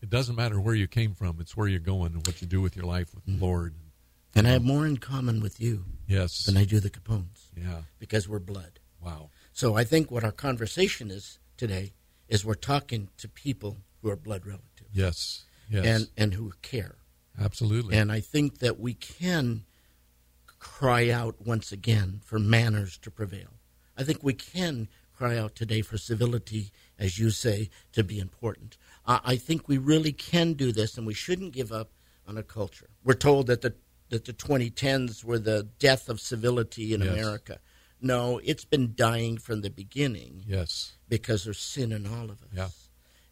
[0.00, 2.60] it doesn't matter where you came from; it's where you're going and what you do
[2.60, 3.38] with your life with Mm-hmm.
[3.40, 3.74] the Lord.
[4.34, 6.44] And I have more in common with you Yes.
[6.44, 7.82] than I do the Capones Yeah.
[7.98, 8.78] because we're blood.
[9.00, 9.30] Wow.
[9.52, 11.92] So I think what our conversation is today
[12.28, 14.90] is we're talking to people who are blood relatives.
[14.92, 15.44] Yes.
[15.70, 15.84] Yes.
[15.84, 16.96] and and who care.
[17.38, 17.96] Absolutely.
[17.96, 19.64] And I think that we can
[20.58, 23.60] cry out once again for manners to prevail.
[23.96, 28.76] I think we can cry out today for civility, as you say, to be important.
[29.06, 31.90] I I think we really can do this, and we shouldn't give up
[32.26, 32.88] on a culture.
[33.04, 33.74] We're told that the
[34.10, 37.12] that the 2010s were the death of civility in Yes.
[37.12, 37.58] America.
[38.00, 40.92] No, it's been dying from the beginning yes.
[41.08, 42.48] Because there's sin in all of us.
[42.54, 42.68] Yeah.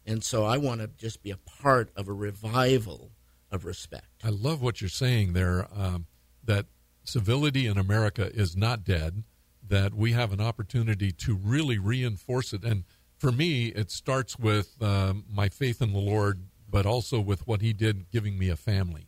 [0.05, 3.11] And so I want to just be a part of a revival
[3.51, 4.07] of respect.
[4.23, 5.67] I love what you're saying there.
[5.75, 6.07] Um,
[6.43, 6.65] that
[7.03, 9.23] civility in America is not dead.
[9.67, 12.63] That we have an opportunity to really reinforce it.
[12.63, 12.85] And
[13.17, 17.61] for me, it starts with um, my faith in the Lord, but also with what
[17.61, 19.07] He did, giving me a family,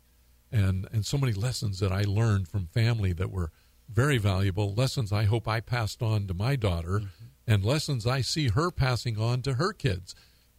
[0.51, 3.51] and and so many lessons that I learned from family that were
[3.87, 4.73] very valuable.
[4.73, 7.03] Lessons I hope I passed on to my daughter,
[7.49, 10.13] and lessons I see her passing on to her kids.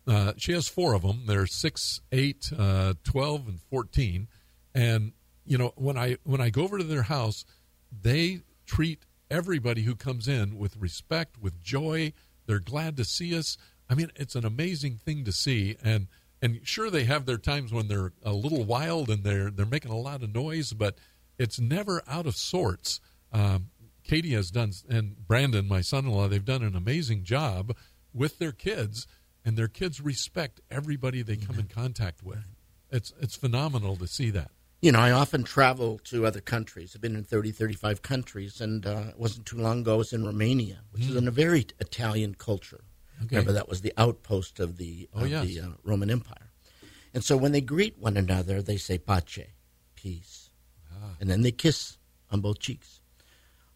[0.09, 1.22] Uh, she has four of them.
[1.26, 4.26] They're six, eight, uh, 12, and 14.
[4.74, 5.12] And,
[5.46, 7.44] you know, when I, when I go over to their house,
[8.03, 12.12] they treat everybody who comes in with respect, with joy.
[12.46, 13.57] They're glad to see us.
[13.88, 15.76] I mean, it's an amazing thing to see.
[15.85, 16.09] And,
[16.42, 19.92] and sure, they have their times when they're a little wild and they're, they're making
[19.92, 20.98] a lot of noise, but
[21.38, 23.00] it's never out of sorts.
[23.33, 23.70] Um,
[24.10, 27.76] Katie has done, and Brandon, my son-in-law, they've done an amazing job
[28.12, 29.06] with their kids,
[29.44, 32.44] and their kids respect everybody they come in contact with.
[32.90, 34.50] It's it's phenomenal to see that.
[34.82, 36.96] You know, I often travel to other countries.
[36.96, 40.12] I've been in 30, 35 countries, and uh, it wasn't too long ago I was
[40.12, 42.80] in Romania, which is in a very Italian culture.
[43.22, 43.36] Okay.
[43.36, 45.46] Remember, that was the outpost of the, Oh, of yes.
[45.46, 46.50] the uh, Roman Empire.
[47.14, 49.46] And so when they greet one another, they say pace,
[49.94, 50.50] peace.
[50.90, 51.14] Ah.
[51.20, 51.96] And then they kiss
[52.32, 52.99] on both cheeks.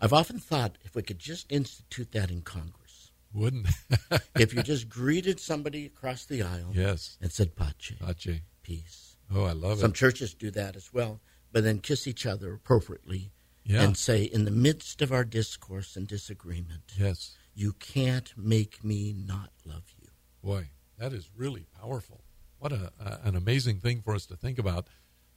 [0.00, 3.68] I've often thought if we could just institute that in Congress, Wouldn't?
[4.37, 8.42] if you just greeted somebody across the aisle yes, and said pace, Pache.
[8.62, 9.16] peace.
[9.35, 9.80] Oh, I love Some it.
[9.80, 11.20] Some churches do that as well,
[11.52, 13.30] but then kiss each other appropriately
[13.64, 13.83] Yeah.
[13.83, 19.14] and say, in the midst of our discourse and disagreement, Yes, you can't make me
[19.16, 20.09] not love you.
[20.42, 22.20] boy, that is really powerful.
[22.59, 22.92] What a,
[23.24, 24.87] an amazing thing for us to think about,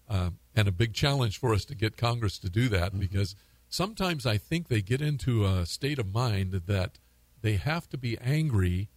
[0.10, 3.36] um, and a big challenge for us to get Congress to do that because
[3.70, 7.00] sometimes I think they get into a state of mind that
[7.42, 8.90] they have to be angry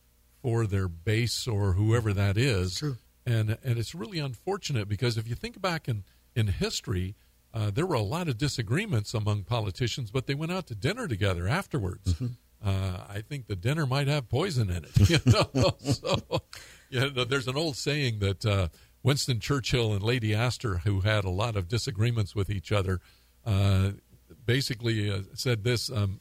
[0.43, 2.77] for their base or whoever that is.
[2.77, 2.97] True.
[3.27, 6.05] And and it's really unfortunate because if you think back in
[6.35, 7.15] in history,
[7.53, 11.07] uh, there were a lot of disagreements among politicians, but they went out to dinner
[11.07, 12.15] together afterwards.
[12.65, 14.91] Uh, I think the dinner might have poison in it.
[15.11, 16.43] You know, so
[16.89, 18.69] you know, there's an old saying that uh,
[19.03, 23.01] Winston Churchill and Lady Astor, who had a lot of disagreements with each other,
[23.45, 23.93] uh,
[24.51, 26.19] basically uh, said this: um,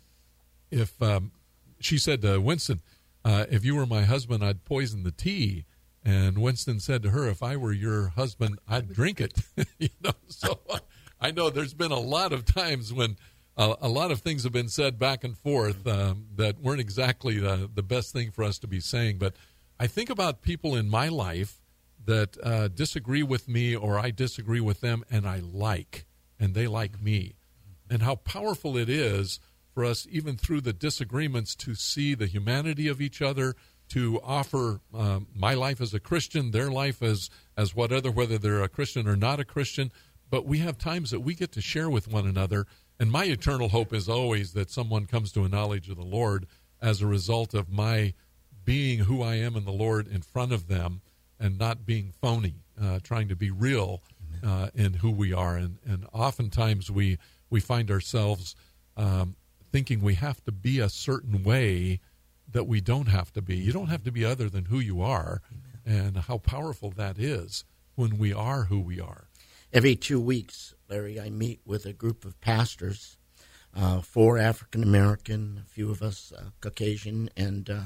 [0.70, 1.32] if um,
[1.80, 2.80] she said to Winston,
[3.26, 5.66] uh, "If you were my husband, I'd poison the tea."
[6.06, 9.34] And Winston said to her, "If I were your husband, I'd drink it."
[9.80, 10.60] you know, so
[11.20, 13.18] I know there's been a lot of times when
[13.58, 17.40] uh, a lot of things have been said back and forth um, that weren't exactly
[17.40, 19.18] the, the best thing for us to be saying.
[19.18, 19.34] But
[19.80, 21.62] I think about people in my life
[22.06, 26.06] that uh, disagree with me or I disagree with them, and I like,
[26.40, 27.34] and they like me,
[27.90, 29.40] and how powerful it is
[29.74, 33.56] for us, even through the disagreements, to see the humanity of each other,
[33.90, 38.38] to offer um, my life as a Christian, their life as as what other, whether
[38.38, 39.92] they're a Christian or not a Christian.
[40.30, 42.68] But we have times that we get to share with one another,
[43.00, 46.46] and my eternal hope is always that someone comes to a knowledge of the Lord
[46.82, 48.14] as a result of my
[48.64, 51.02] being who I am in the Lord in front of them,
[51.40, 54.02] and not being phony, uh, trying to be real
[54.46, 55.56] uh, in who we are.
[55.58, 57.18] And and oftentimes we
[57.50, 58.56] we find ourselves
[58.98, 59.36] um,
[59.72, 62.00] thinking we have to be a certain way
[62.52, 63.58] that we don't have to be.
[63.58, 65.42] You don't have to be other than who you are,
[65.86, 67.64] and how powerful that is
[67.96, 69.28] when we are who we are.
[69.72, 73.18] Every two weeks, Larry, I meet with a group of pastors,
[73.76, 77.80] uh, four African American, a few of us uh, Caucasian, and uh,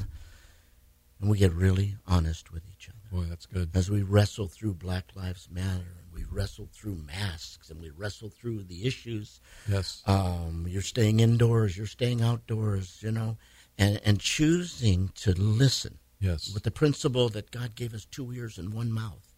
[1.19, 3.69] and we get really honest with each other Boy, that's good.
[3.73, 8.63] as we wrestle through Black Lives Matter, we wrestle through masks, and we wrestle through
[8.63, 9.39] the issues.
[9.67, 10.01] Yes.
[10.05, 13.37] Um, you're staying indoors, you're staying outdoors, you know,
[13.77, 16.53] and and choosing to listen Yes.
[16.53, 19.33] with the principle that God gave us two ears and one mouth,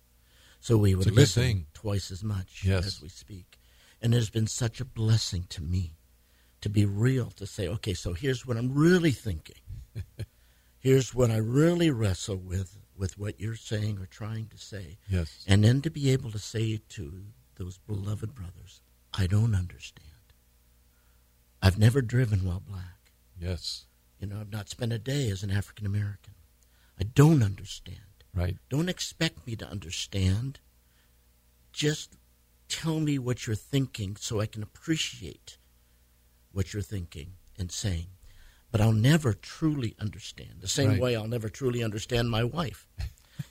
[0.60, 2.86] so we would listen twice as much Yes.
[2.86, 3.58] as we speak.
[4.02, 5.94] And it has been such a blessing to me
[6.62, 9.56] to be real, to say, okay, so here's what I'm really thinking.
[10.80, 14.98] here's what I really wrestle with, with what you're saying or trying to say.
[15.10, 15.44] Yes.
[15.48, 17.24] And then to be able to say to
[17.56, 18.82] those beloved brothers,
[19.14, 20.10] I don't understand.
[21.62, 23.12] I've never driven while black.
[23.40, 23.86] Yes.
[24.20, 26.34] You know, I've not spent a day as an African American.
[27.00, 28.00] I don't understand.
[28.34, 28.58] Right.
[28.70, 30.60] Don't expect me to understand.
[31.72, 32.16] Just
[32.70, 35.58] tell me what you're thinking so I can appreciate
[36.52, 38.08] what you're thinking and saying.
[38.76, 40.56] But I'll never truly understand.
[40.60, 41.00] The same Right.
[41.00, 42.90] way I'll never truly understand my wife.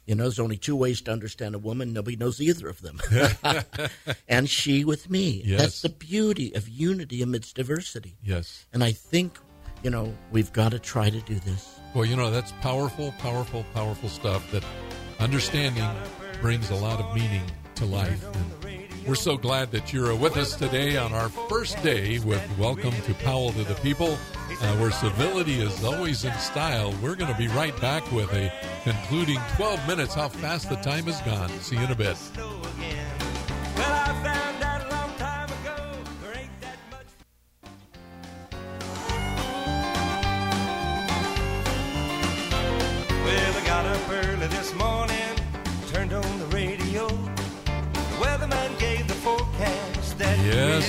[0.04, 1.94] You know, there's only two ways to understand a woman.
[1.94, 3.00] Nobody knows either of them.
[4.28, 5.40] and she with me.
[5.42, 5.60] Yes.
[5.62, 8.18] That's the beauty of unity amidst diversity.
[8.22, 8.66] Yes.
[8.74, 9.38] And I think,
[9.82, 11.80] you know, we've got to try to do this.
[11.94, 14.62] Well, you know, that's powerful, powerful, powerful stuff that
[15.20, 15.88] understanding
[16.42, 18.22] brings a lot of meaning to life.
[18.34, 18.63] And
[19.06, 23.14] we're so glad that you're with us today on our first day with Welcome to
[23.14, 26.94] Powell to the People, uh, where civility is always in style.
[27.02, 28.52] We're going to be right back with a
[28.82, 30.14] concluding 12 minutes.
[30.14, 31.50] How fast the time has gone.
[31.60, 32.16] See you in a bit.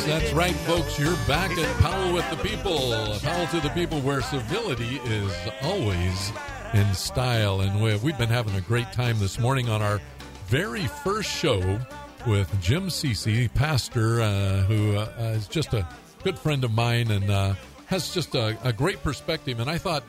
[0.05, 0.99] That's right, folks.
[0.99, 3.19] You're back at Powell with the "Might have a People.
[3.21, 3.69] Powell to the.
[3.69, 5.33] People, where civility is
[5.63, 6.31] always
[6.73, 7.61] in style.
[7.61, 9.99] And we- we've been having a great time this morning on our
[10.47, 11.79] very first show
[12.27, 15.87] with Jim Cecy, pastor, uh, who uh, is just a
[16.23, 17.55] good friend of mine and uh,
[17.87, 19.59] has just a, a great perspective.
[19.59, 20.03] And I thought,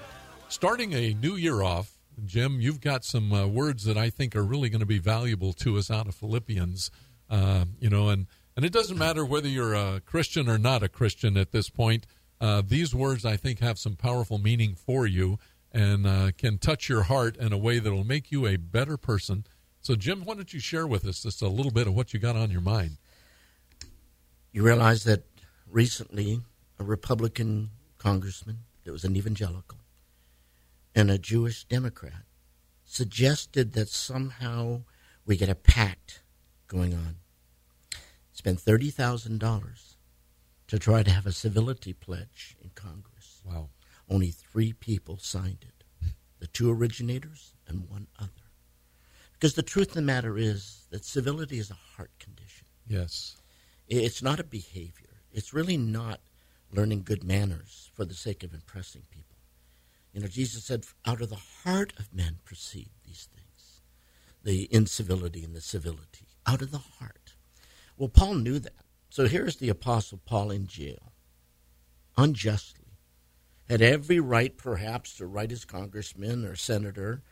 [0.49, 1.91] starting a new year off,
[2.27, 5.53] Jim, you've got some uh, words that I think are really going to be valuable
[5.55, 6.91] to us out of Philippians.
[7.29, 8.27] Uh, you know, and
[8.57, 12.07] and it doesn't matter whether you're a Christian or not a Christian at this point.
[12.41, 15.39] Uh, these words, I think, have some powerful meaning for you
[15.73, 18.97] and uh, can touch your heart in a way that will make you a better
[18.97, 19.45] person.
[19.83, 22.19] So, Jim, why don't you share with us just a little bit of what you
[22.19, 22.97] got on your mind?
[24.53, 25.25] You realize that
[25.71, 26.41] recently
[26.79, 29.79] a Republican congressman that was an evangelical
[30.95, 32.25] and a Jewish Democrat
[32.85, 34.81] suggested that somehow
[35.27, 36.23] we get a pact
[36.69, 37.17] going on.
[38.37, 39.97] Spent thirty thousand dollars
[40.67, 43.41] to try to have a civility pledge in Congress.
[43.47, 43.71] Wow.
[44.11, 48.51] Only three people signed it the two originators and one other.
[49.33, 52.67] Because the truth of the matter is that civility is a heart condition.
[52.87, 53.39] Yes.
[53.89, 55.23] It's not a behavior.
[55.33, 56.21] It's really not
[56.71, 59.39] learning good manners for the sake of impressing people.
[60.13, 63.81] You know, Jesus said, out of the heart of men proceed these things
[64.43, 67.26] the incivility and the civility, out of the heart.
[67.97, 68.73] Well, Paul knew that.
[69.09, 71.13] So here's the Apostle Paul in jail,
[72.17, 72.83] unjustly.
[73.69, 77.23] Had every right, perhaps, to write his congressman or senator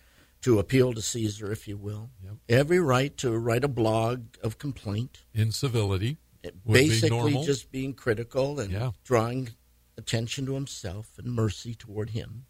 [0.41, 2.11] to appeal to Caesar, if you will.
[2.23, 2.33] Yep.
[2.49, 6.19] Every right to write a blog of complaint Incivility.
[6.43, 7.45] Be basically normal.
[7.45, 8.91] just being critical and Yeah.
[9.05, 9.51] drawing
[9.97, 12.47] attention to himself and mercy toward him.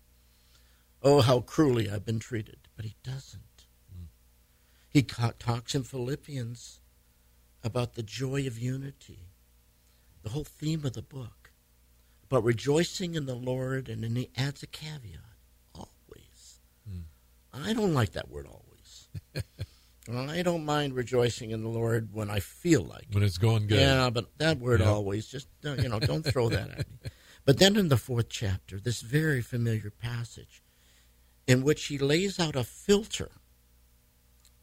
[1.03, 2.69] Oh, how cruelly I've been treated.
[2.75, 3.67] But he doesn't.
[3.95, 4.05] Hmm.
[4.89, 6.81] He ca- talks in Philippians
[7.65, 9.31] about the joy of unity,
[10.23, 11.51] the whole theme of the book,
[12.31, 15.19] about rejoicing in the Lord, and then he adds a caveat
[15.75, 16.61] always.
[16.89, 17.01] Hmm.
[17.53, 19.09] I don't like that word always.
[20.31, 23.15] I don't mind rejoicing in the Lord when I feel like it.
[23.15, 23.79] When it's going good.
[23.81, 24.89] Yeah, but that word Yep.
[24.91, 26.85] always just uh, you know don't throw that at me.
[27.47, 30.63] But then in the fourth chapter, this very familiar passage,
[31.47, 33.31] in which he lays out a filter.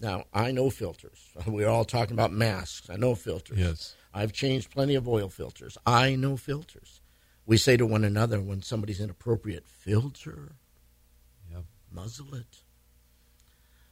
[0.02, 1.30] Now I know filters.
[1.48, 2.90] We're all talking about masks.
[2.90, 3.60] I know filters.
[3.60, 3.96] Yes.
[4.14, 5.78] I've changed plenty of oil filters.
[5.86, 7.00] I know filters.
[7.46, 10.54] We say to one another when somebody's inappropriate, filter,
[11.52, 11.64] Yep.
[11.92, 12.64] muzzle it.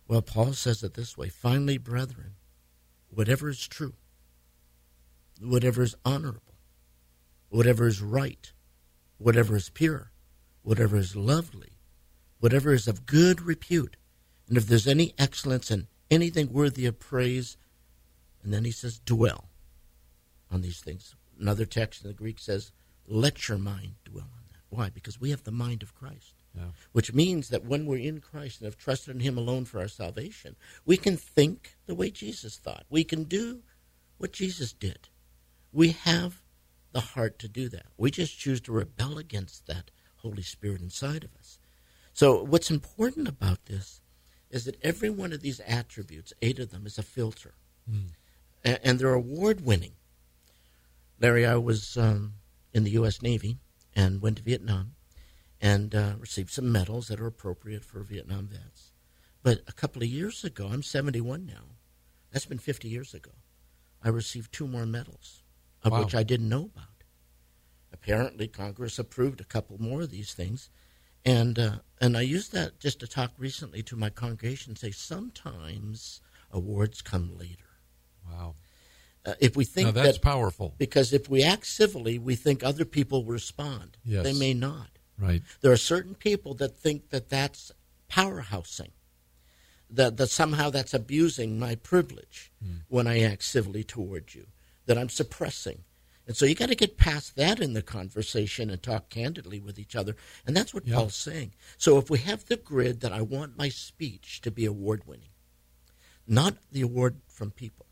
[0.07, 2.35] Well, Paul says it this way finally, brethren,
[3.09, 3.93] whatever is true,
[5.39, 6.55] whatever is honorable,
[7.49, 8.51] whatever is right,
[9.19, 10.11] whatever is pure,
[10.63, 11.73] whatever is lovely,
[12.39, 13.97] whatever is of good repute,
[14.47, 17.57] and if there's any excellence and anything worthy of praise,
[18.43, 19.49] and then he says, dwell
[20.51, 21.15] on these things.
[21.39, 22.71] Another text in the Greek says,
[23.07, 24.59] let your mind dwell on that.
[24.69, 24.89] Why?
[24.89, 26.71] Because we have the mind of Christ Yeah.
[26.91, 29.87] which means that when we're in Christ and have trusted in Him alone for our
[29.87, 30.55] salvation,
[30.85, 32.85] we can think the way Jesus thought.
[32.89, 33.63] We can do
[34.17, 35.09] what Jesus did.
[35.71, 36.41] We have
[36.91, 37.87] the heart to do that.
[37.97, 41.59] We just choose to rebel against that Holy Spirit inside of us.
[42.13, 44.01] So, what's important about this
[44.49, 47.53] is that every one of these attributes, eight of them, is a filter.
[48.65, 49.93] A- And they're award winning.
[51.19, 52.33] Larry, I was um,
[52.73, 53.21] in the U.S.
[53.21, 53.57] Navy
[53.95, 54.95] and went to Vietnam
[55.61, 58.91] and uh, received some medals that are appropriate for Vietnam vets.
[59.43, 61.75] But a couple of years ago, I'm 71 now.
[62.31, 63.31] That's been 50 years ago.
[64.03, 65.41] I received two more medals,
[65.83, 66.03] of Wow.
[66.03, 67.03] which I didn't know about.
[67.91, 70.69] Apparently, Congress approved a couple more of these things,
[71.25, 74.75] And uh, and I used that just to talk recently to my congregation.
[74.75, 77.65] Say sometimes awards come later.
[78.29, 78.55] Wow.
[79.25, 80.75] Uh, if we think Now that's that powerful.
[80.77, 83.97] because if we act civilly, we think other people respond.
[84.05, 84.23] Yes.
[84.23, 84.89] They may not.
[85.17, 85.41] Right.
[85.61, 87.73] There are certain people that think that that's
[88.09, 88.91] powerhousing,
[89.89, 92.51] that, that somehow that's abusing my privilege
[92.87, 94.47] when I act civilly toward you,
[94.85, 95.83] that I'm suppressing.
[96.29, 99.79] And so you got to get past that in the conversation and talk candidly with
[99.79, 100.15] each other.
[100.45, 100.97] And that's what Yeah.
[100.97, 101.53] Paul's saying.
[101.75, 105.31] So if we have the grid that I want my speech to be award winning,
[106.27, 107.87] not the award from people,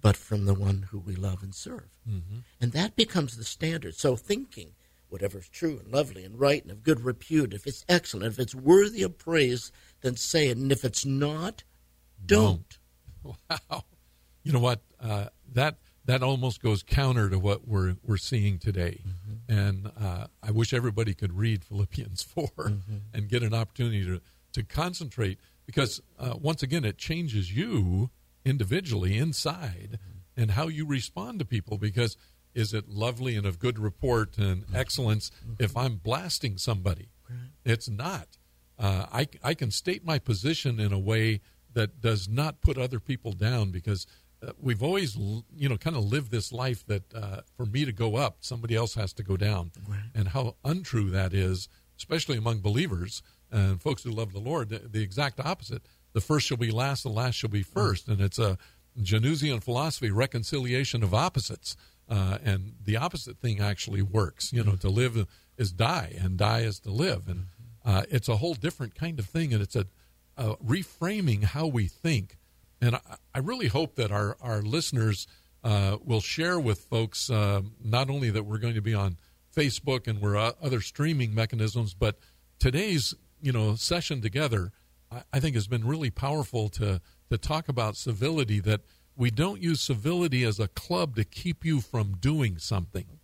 [0.00, 1.90] but from the one who we love and serve.
[2.08, 2.38] Mm-hmm.
[2.58, 3.96] And that becomes the standard.
[3.96, 4.72] So thinking,
[5.10, 8.38] whatever is true and lovely and right and of good repute, if it's excellent, if
[8.38, 10.56] it's worthy of praise, then say it.
[10.56, 11.64] And if it's not,
[12.24, 12.78] don't.
[13.50, 13.84] Wow.
[14.42, 14.80] You know what?
[14.98, 15.76] Uh, that
[16.08, 19.02] that almost goes counter to what we're we're seeing today.
[19.46, 22.22] And uh, I wish everybody could read Philippians
[22.56, 22.72] 4
[23.12, 24.20] and get an opportunity to
[24.54, 28.08] to concentrate because uh, once again it changes you
[28.42, 29.98] individually inside
[30.34, 32.16] and how you respond to people because
[32.54, 37.10] is it lovely and of good report and excellence if I'm blasting somebody?
[37.66, 38.38] It's not.
[38.78, 41.42] Uh, I, I can state my position in a way
[41.74, 44.06] that does not put other people down because
[44.46, 47.92] uh, we've always, you know, kind of lived this life that uh, for me to
[47.92, 49.72] go up, somebody else has to go down.
[50.14, 54.78] And how untrue that is, especially among believers and folks who love the Lord, the,
[54.78, 55.82] the exact opposite.
[56.12, 58.08] The first shall be last, the last shall be first.
[58.08, 58.58] And it's a
[59.00, 61.76] Janusian philosophy, reconciliation of opposites.
[62.08, 64.52] Uh, and the opposite thing actually works.
[64.52, 65.26] You know, to live
[65.56, 67.28] is die, and die is to live.
[67.28, 67.46] And
[67.84, 69.86] uh, it's a whole different kind of thing, and it's a,
[70.36, 72.36] a reframing how we think.
[72.80, 73.00] And I,
[73.34, 75.26] I really hope that our, our listeners
[75.64, 79.18] uh, will share with folks uh, not only that we're going to be on
[79.54, 82.18] Facebook and we're uh, other streaming mechanisms, but
[82.58, 84.72] today's you know session together,
[85.10, 87.00] I, I think has been really powerful to
[87.30, 88.60] to talk about civility.
[88.60, 88.82] That
[89.16, 93.18] we don't use civility as a club to keep you from doing something.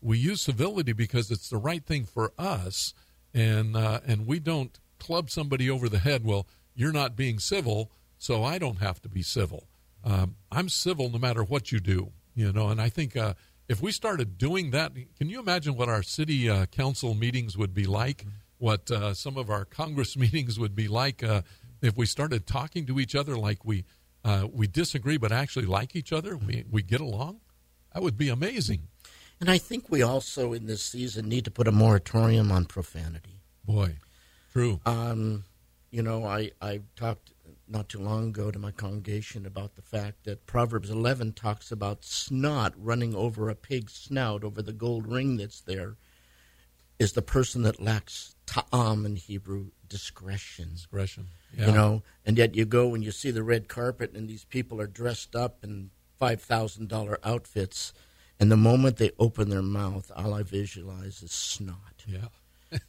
[0.00, 2.94] We use civility because it's the right thing for us,
[3.34, 6.24] and uh, and we don't club somebody over the head.
[6.24, 7.90] Well, you're not being civil,
[8.22, 9.64] so I don't have to be civil.
[10.04, 12.68] Um, I'm civil no matter what you do, you know.
[12.68, 13.34] And I think uh,
[13.68, 17.74] if we started doing that, can you imagine what our city uh, council meetings would
[17.74, 18.24] be like?
[18.58, 21.42] What uh, some of our Congress meetings would be like uh,
[21.80, 23.84] if we started talking to each other like we
[24.24, 26.36] uh, we disagree but actually like each other?
[26.36, 27.40] We we get along.
[27.92, 28.82] That would be amazing.
[29.40, 33.40] And I think we also, in this season, need to put a moratorium on profanity.
[33.64, 33.96] Boy,
[34.52, 34.80] true.
[34.86, 35.42] Um,
[35.90, 37.31] you know, I, I talked
[37.72, 42.04] not too long ago to my congregation about the fact that Proverbs 11 talks about
[42.04, 45.96] snot running over a pig's snout over the gold ring that's there
[46.98, 50.74] is the person that lacks ta'am in Hebrew, discretion.
[50.74, 51.28] Discretion.
[51.56, 51.66] Yeah.
[51.66, 54.80] You know, and yet you go and you see the red carpet and these people
[54.80, 57.92] are dressed up in $5,000 outfits.
[58.38, 62.04] And the moment they open their mouth, all I visualize is snot.
[62.06, 62.28] Yeah.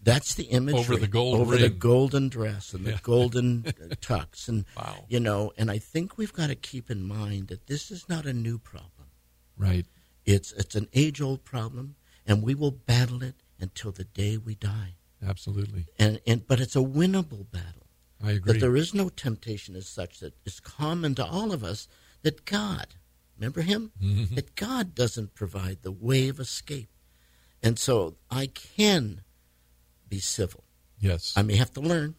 [0.02, 3.00] That's the imagery Over the gold over the golden dress and the Yeah.
[3.02, 3.72] golden uh,
[4.02, 5.06] tux, and Wow.
[5.10, 5.52] you know.
[5.58, 8.58] And I think we've got to keep in mind that this is not a new
[8.58, 9.08] problem.
[9.58, 9.86] Right.
[10.26, 14.56] It's it's an age old problem, and we will battle it until the day we
[14.56, 14.96] die.
[15.26, 15.86] Absolutely.
[16.00, 17.88] And and but it's a winnable battle.
[18.24, 18.54] I agree.
[18.54, 21.88] That there is no temptation as such that is common to all of us.
[22.22, 22.96] That God,
[23.38, 24.36] remember Him, Mm-hmm.
[24.36, 26.90] that God doesn't provide the way of escape,
[27.62, 29.22] and so I can
[30.14, 30.64] be civil.
[31.00, 31.34] yes.
[31.36, 32.16] I may have to learn.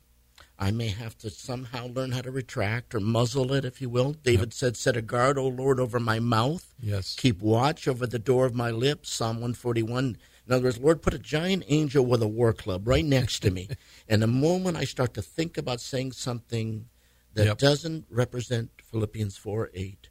[0.59, 4.13] I may have to somehow learn how to retract or muzzle it, if you will.
[4.13, 6.75] David said, Set a guard, O Lord, over my mouth.
[6.81, 7.17] yes.
[7.19, 9.11] Keep watch over the door of my lips.
[9.11, 10.17] Psalm 141.
[10.47, 13.51] In other words, Lord, put a giant angel with a war club right next to
[13.51, 13.69] me.
[14.09, 16.87] and the moment I start to think about saying something
[17.35, 17.59] that Yep.
[17.59, 20.09] doesn't represent Philippians 4 8,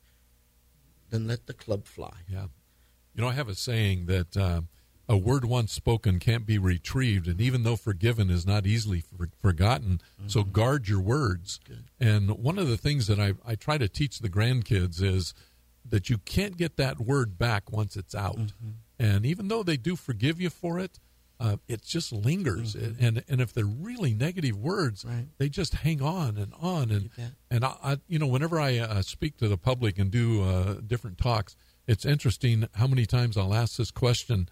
[1.10, 2.18] then let the club fly.
[2.30, 2.48] Yeah.
[3.16, 4.62] You know, I have a saying that uh,
[5.10, 9.30] a word once spoken can't be retrieved, and even though forgiven is not easily for-
[9.42, 11.60] forgotten, so guard your words.
[12.00, 15.34] And one of the things that I, I try to teach the grandkids is
[15.90, 18.54] that you can't get that word back once it's out.
[18.98, 21.00] And even though they do forgive you for it,
[21.40, 22.74] uh, it just lingers.
[22.74, 25.26] It- and and if they're really negative words, Right.
[25.38, 26.90] they just hang on and on.
[26.92, 27.32] And bet.
[27.52, 30.76] and I, I, you know, whenever I uh, speak to the public and do uh,
[30.76, 34.48] different talks, it's interesting how many times I'll ask this question: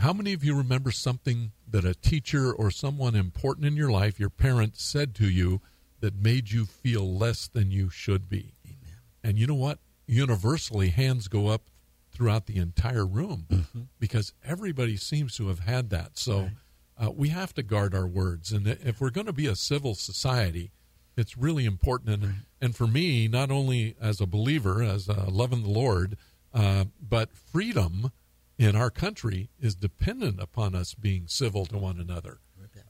[0.00, 4.18] How many of you remember something that a teacher or someone important in your life,
[4.18, 5.60] your parent, said to you
[6.00, 8.54] that made you feel less than you should be?
[8.64, 8.96] Amen.
[9.22, 9.78] And you know what?
[10.06, 11.68] Universally, hands go up
[12.10, 13.80] throughout the entire room Mm-hmm.
[13.98, 16.16] because everybody seems to have had that.
[16.18, 16.50] So,
[16.98, 18.52] uh, we have to guard our words.
[18.52, 20.70] And if we're going to be a civil society,
[21.16, 22.22] it's really important.
[22.22, 26.16] And, and for me, not only as a believer, as uh, loving the Lord,
[26.52, 28.12] uh, but freedom
[28.60, 32.40] in our country is dependent upon us being civil to one another.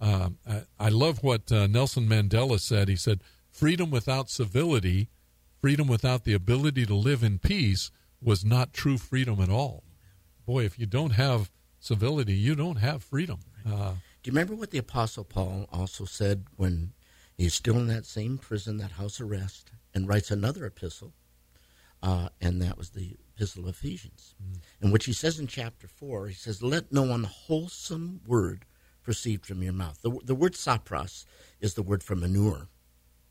[0.01, 2.89] Um, I, I, love what uh, Nelson Mandela said.
[2.89, 5.11] He said, Freedom without civility,
[5.61, 9.85] freedom without the ability to live in peace, was not true freedom at all.
[10.45, 13.39] Boy, if you don't have civility, you don't have freedom.
[13.65, 13.93] Uh,
[14.23, 16.93] Do you remember what the Apostle Paul also said when
[17.37, 21.13] he's still in that same prison, that house arrest, and writes another epistle?
[22.03, 24.61] Uh, and that was the Epistle of Ephesians, mm.
[24.83, 28.67] in which he says in chapter 4, he says, Let no unwholesome word
[29.03, 29.99] proceed from your mouth.
[30.03, 31.25] The, the word sapros
[31.59, 32.69] is the word for manure.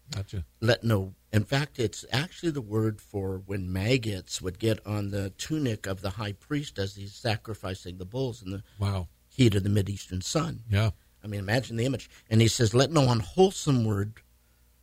[0.09, 0.45] Gotcha.
[0.61, 1.13] Let no.
[1.31, 6.01] In fact, it's actually the word for when maggots would get on the tunic of
[6.01, 9.07] the high priest as he's sacrificing the bulls in the wow.
[9.27, 10.61] heat of the Mideastern sun.
[10.71, 10.89] Yeah.
[11.23, 12.09] I mean, imagine the image.
[12.31, 14.23] And he says, Let no unwholesome word,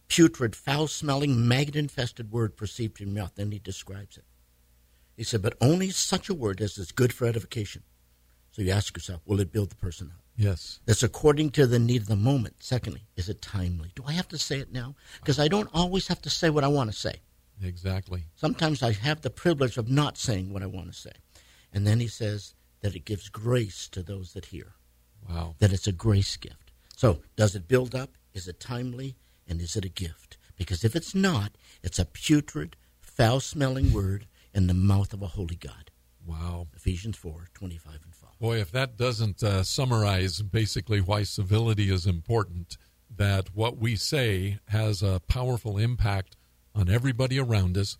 [0.07, 3.33] putrid, foul smelling, maggot infested word proceed from your mouth.
[3.35, 4.24] Then he describes it.
[5.17, 7.83] He said, But only such a word as is good for edification.
[8.53, 10.23] So you ask yourself, will it build the person up?
[10.37, 10.81] Yes.
[10.87, 12.57] That's according to the need of the moment.
[12.61, 13.93] Secondly, is it timely?
[13.95, 14.95] Do I have to say it now?
[15.21, 17.17] Because I don't always have to say what I want to say.
[17.62, 18.25] Exactly.
[18.35, 21.12] Sometimes I have the privilege of not saying what I want to say.
[21.73, 24.73] And then he says that it gives grace to those that hear.
[25.29, 25.55] Wow.
[25.59, 26.71] That it's a grace gift.
[26.97, 28.11] So, does it build up?
[28.35, 29.17] Is it timely?
[29.49, 30.37] And is it a gift?
[30.57, 31.53] Because if it's not,
[31.83, 35.90] it's a putrid, foul smelling word in the mouth of a holy God.
[36.24, 36.66] Wow.
[36.74, 38.30] Ephesians 4 25 and 5.
[38.40, 42.78] Boy, if that doesn't uh, summarize basically why civility is important,
[43.14, 46.36] that what we say has a powerful impact
[46.74, 47.96] on everybody around us,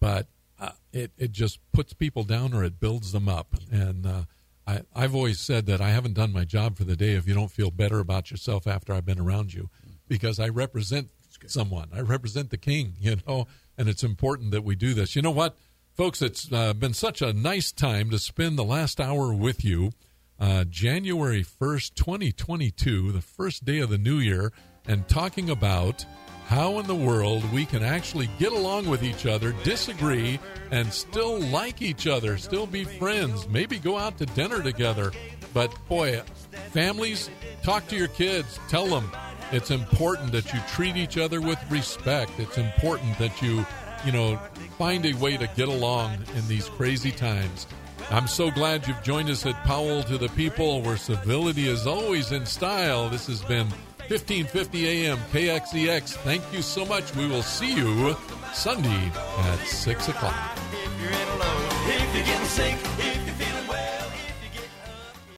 [0.00, 0.28] but
[0.58, 3.54] uh, it, it just puts people down or it builds them up.
[3.70, 4.22] And uh,
[4.66, 7.34] I, I've always said that I haven't done my job for the day if you
[7.34, 9.68] don't feel better about yourself after I've been around you,
[10.08, 11.10] because I represent
[11.46, 11.88] someone.
[11.92, 13.46] I represent the king, you know,
[13.76, 15.14] and it's important that we do this.
[15.14, 15.56] You know what?
[15.98, 19.90] Folks, it's uh, been such a nice time to spend the last hour with you.
[20.38, 24.52] Uh, January 1st, 2022, the first day of the new year,
[24.86, 26.06] and talking about
[26.46, 30.38] how in the world we can actually get along with each other, disagree,
[30.70, 35.10] and still like each other, still be friends, maybe go out to dinner together.
[35.52, 36.22] But boy,
[36.70, 37.28] families,
[37.64, 39.10] talk to your kids, tell them
[39.50, 42.30] it's important that you treat each other with respect.
[42.38, 43.66] It's important that you
[44.04, 44.36] you know,
[44.78, 47.66] find a way to get along in these crazy times.
[48.10, 52.32] I'm so glad you've joined us at Powell to the People, where civility is always
[52.32, 53.10] in style.
[53.10, 53.66] This has been
[54.08, 56.14] 1550 AM KXEX.
[56.18, 57.14] Thank you so much.
[57.14, 58.16] We will see you
[58.54, 60.58] Sunday at 6 o'clock.